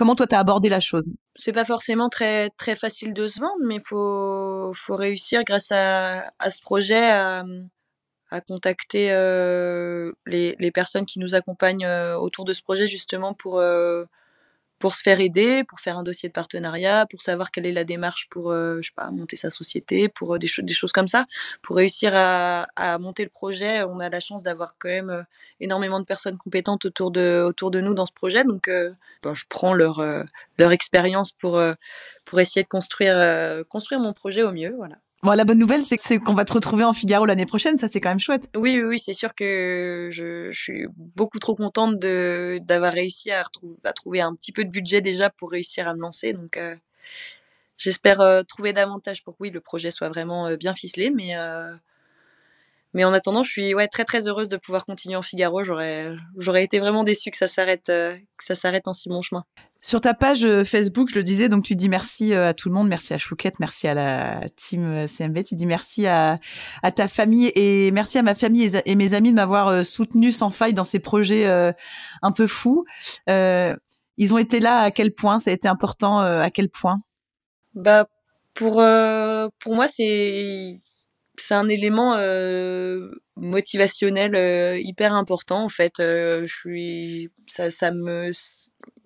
[0.00, 1.12] Comment toi, tu as abordé la chose?
[1.34, 5.72] C'est pas forcément très, très facile de se vendre, mais il faut, faut réussir grâce
[5.72, 7.44] à, à ce projet à,
[8.30, 13.34] à contacter euh, les, les, personnes qui nous accompagnent euh, autour de ce projet justement
[13.34, 14.06] pour, euh,
[14.80, 17.84] pour se faire aider, pour faire un dossier de partenariat, pour savoir quelle est la
[17.84, 21.26] démarche pour, euh, je sais pas, monter sa société, pour euh, des, choses comme ça.
[21.62, 22.66] Pour réussir à,
[22.98, 25.22] monter le projet, on a la chance d'avoir quand même euh,
[25.60, 28.42] énormément de personnes compétentes autour de, autour de nous dans ce projet.
[28.42, 28.70] Donc,
[29.22, 30.02] ben, je prends leur,
[30.58, 31.62] leur expérience pour,
[32.24, 34.74] pour essayer de construire, construire mon projet au mieux.
[34.76, 34.96] Voilà.
[35.22, 37.76] Bon, la bonne nouvelle, c'est qu'on va te retrouver en Figaro l'année prochaine.
[37.76, 38.48] Ça, c'est quand même chouette.
[38.56, 43.44] Oui, oui, oui c'est sûr que je, suis beaucoup trop contente d'avoir réussi à,
[43.94, 46.32] trouver un petit peu de budget déjà pour réussir à me lancer.
[46.32, 46.74] Donc, euh,
[47.76, 51.10] j'espère euh, trouver davantage pour que oui, le projet soit vraiment euh, bien ficelé.
[51.10, 51.34] Mais
[52.92, 55.62] mais en attendant, je suis ouais, très très heureuse de pouvoir continuer en Figaro.
[55.62, 59.22] J'aurais, j'aurais été vraiment déçue que ça s'arrête, euh, que ça s'arrête en si bon
[59.22, 59.44] chemin.
[59.82, 62.68] Sur ta page euh, Facebook, je le disais, donc tu dis merci euh, à tout
[62.68, 66.40] le monde, merci à Chouquette, merci à la team CMB, tu dis merci à,
[66.82, 70.50] à ta famille et merci à ma famille et, mes amis de m'avoir soutenu sans
[70.50, 72.84] faille dans ces projets un peu fous.
[73.28, 75.38] ils ont été là à quel point?
[75.38, 77.00] Ça a été important à quel point?
[77.74, 78.06] Bah
[78.52, 78.82] pour
[79.60, 80.72] pour moi c'est
[81.40, 86.00] c'est un élément euh, motivationnel euh, hyper important en fait.
[86.00, 88.30] Euh, je suis, ça, ça me,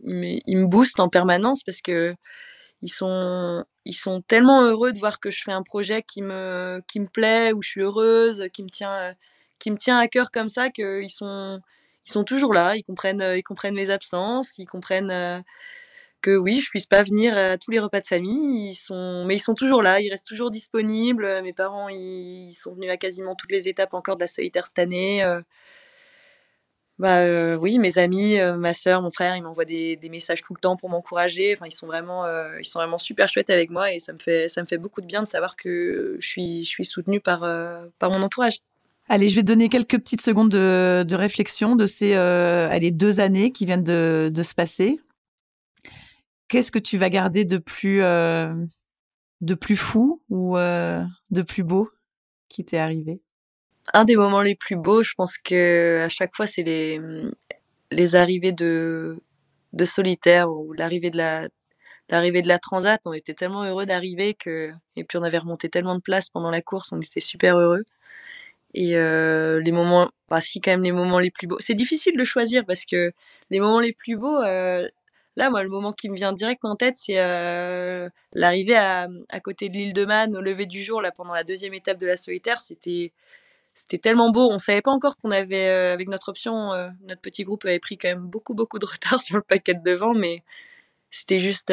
[0.03, 2.15] il me, booste en permanence parce que
[2.83, 6.83] ils sont, ils sont tellement heureux de voir que je fais un projet qui me,
[6.89, 9.15] qui me plaît, où je suis heureuse, qui me tient,
[9.59, 11.61] qui me tient à cœur comme ça, qu'ils sont,
[12.07, 15.43] ils sont toujours là, ils comprennent, ils comprennent mes absences, ils comprennent
[16.25, 19.37] que oui, je puisse pas venir à tous les repas de famille, ils sont, mais
[19.37, 21.43] ils sont toujours là, ils restent toujours disponibles.
[21.43, 24.79] Mes parents, ils, sont venus à quasiment toutes les étapes encore de la solitaire cette
[24.79, 25.23] année.
[25.23, 25.43] Euh.
[26.99, 30.55] bah euh, oui, mes amis, euh, ma sœur, mon frère, ils m'envoient des, messages tout
[30.55, 31.53] le temps pour m'encourager.
[31.53, 32.25] Enfin, ils sont vraiment,
[32.59, 35.03] ils sont vraiment super chouettes avec moi et ça me fait, ça me fait beaucoup
[35.03, 37.41] de bien de savoir que je suis, je suis soutenue par,
[37.99, 38.61] par mon entourage.
[39.11, 43.67] Allez, je vais donner quelques petites secondes de, réflexion de ces allez, deux années qui
[43.67, 44.97] viennent de se passer
[46.49, 48.55] qu'est-ce que tu vas garder de plus, euh,
[49.41, 51.91] de plus fou ou euh, de plus beau
[52.49, 53.21] qui t'est arrivé?
[53.93, 57.01] Un des moments les plus beaux, je pense que à chaque fois, c'est les,
[57.91, 59.21] les arrivées de,
[59.73, 61.49] de solitaire ou l'arrivée de la
[62.11, 63.01] l'arrivée de la transat.
[63.07, 66.51] On était tellement heureux d'arriver que et puis on avait remonté tellement de place pendant
[66.51, 67.85] la course, on était super heureux.
[68.75, 71.59] Et euh, les moments, bah si quand même les moments les plus beaux.
[71.61, 73.13] C'est difficile de choisir parce que
[73.51, 74.43] les moments les plus beaux,
[75.37, 79.41] Là, moi, le moment qui me vient direct en tête, c'est euh, l'arrivée à, à,
[79.41, 82.07] côté de l'île de Man au lever du jour, là, pendant la deuxième étape de
[82.07, 82.61] la solitaire.
[82.61, 83.13] C'était
[84.01, 84.49] tellement beau.
[84.51, 87.81] On savait pas encore qu'on avait, euh, avec notre option, euh, notre petit groupe avait
[87.81, 90.43] pris quand même beaucoup, beaucoup de retard sur le paquet de devant, mais
[91.11, 91.73] c'était juste,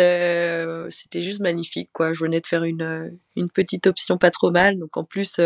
[0.90, 2.14] c'était juste magnifique, quoi.
[2.14, 5.40] Je venais de faire une, une petite option pas trop mal, donc en plus,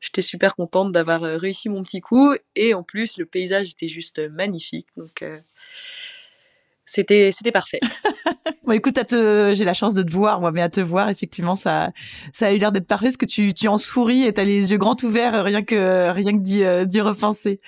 [0.00, 4.18] j'étais super contente d'avoir réussi mon petit coup, et en plus, le paysage était juste
[4.30, 5.22] magnifique, donc
[6.86, 7.80] c'était c'était parfait.
[8.64, 11.92] bon, écoute, j'ai la chance de te voir, moi, mais à te voir, effectivement, ça
[12.32, 14.70] ça a eu l'air d'être parfait parce que tu tu en souris et t'as les
[14.70, 17.60] yeux grands ouverts rien que rien que d'y euh, d'y repenser.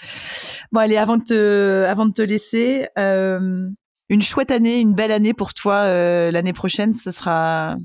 [0.73, 3.69] Bon, allez, avant de te avant de te laisser, euh,
[4.09, 7.77] une chouette année, une belle année pour toi euh, l'année prochaine, ce sera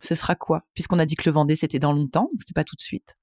[0.00, 0.62] ce sera quoi?
[0.74, 3.16] Puisqu'on a dit que le Vendée c'était dans longtemps, donc c'est pas tout de suite.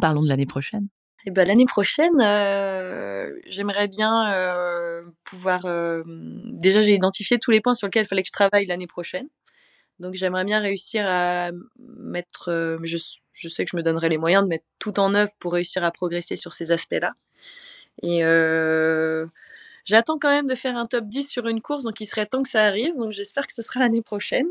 [0.00, 0.88] Parlons de l'année prochaine.
[1.30, 5.64] Ben, l'année prochaine, euh, j'aimerais bien euh, pouvoir.
[5.66, 8.86] Euh, déjà, j'ai identifié tous les points sur lesquels il fallait que je travaille l'année
[8.86, 9.28] prochaine.
[10.00, 12.78] Donc, j'aimerais bien réussir à mettre.
[12.84, 12.98] Je,
[13.32, 15.84] je, sais que je me donnerai les moyens de mettre tout en œuvre pour réussir
[15.84, 17.12] à progresser sur ces aspects-là.
[18.02, 18.20] Et
[19.84, 22.42] j'attends quand même de faire un top 10 sur une course, donc il serait temps
[22.42, 22.96] que ça arrive.
[22.96, 24.46] Donc, j'espère que ce sera l'année prochaine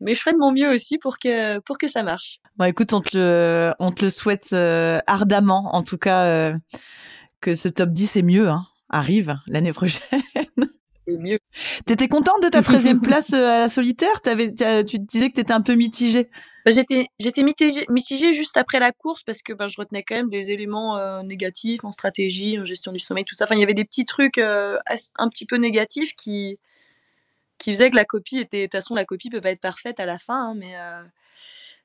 [0.00, 2.38] mais je ferai de mon mieux aussi pour que pour que ça marche.
[2.56, 6.54] Bon, écoute, on te le on te le souhaite euh, ardemment, en tout cas euh,
[7.40, 8.48] que ce top 10 est mieux.
[8.48, 8.66] Hein.
[8.88, 10.22] arrive l'année prochaine.
[11.06, 11.36] Et mieux.
[11.84, 14.20] T'étais contente de ta 13e place euh, à la solitaire?
[14.22, 14.52] T'avais,
[14.84, 16.30] Tu disais que t'étais un peu mitigée.
[16.64, 20.14] Bah, j'étais j'étais mitigée, mitigée juste après la course parce que bah, je retenais quand
[20.14, 23.44] même des éléments euh, négatifs en stratégie, en gestion du sommeil, tout ça.
[23.44, 24.78] Enfin, il y avait des petits trucs euh,
[25.16, 26.58] un petit peu négatifs qui
[27.64, 28.62] qui faisaient que la copie était.
[28.62, 30.74] De toute façon, la copie peut pas être parfaite à la fin, hein, mais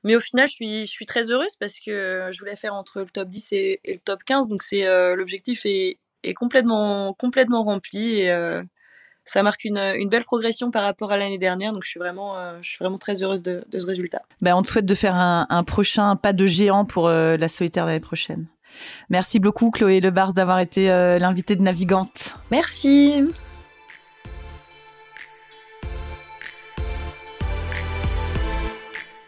[0.04, 3.00] mais au final, je suis je suis très heureuse parce que je voulais faire entre
[3.00, 8.22] le top 10 et, le top 15, donc c'est l'objectif est, est complètement complètement rempli
[8.22, 8.64] et
[9.30, 11.74] ça marque une, une, belle progression par rapport à l'année dernière.
[11.74, 14.22] Donc, je suis vraiment, euh, je suis vraiment très heureuse de, de ce résultat.
[14.42, 17.48] Ben, on te souhaite de faire un, un prochain pas de géant pour euh, la
[17.48, 18.48] solitaire l'année prochaine.
[19.10, 22.36] Merci beaucoup, Chloé Lebars, d'avoir été euh, l'invitée de Navigante.
[22.52, 23.24] Merci.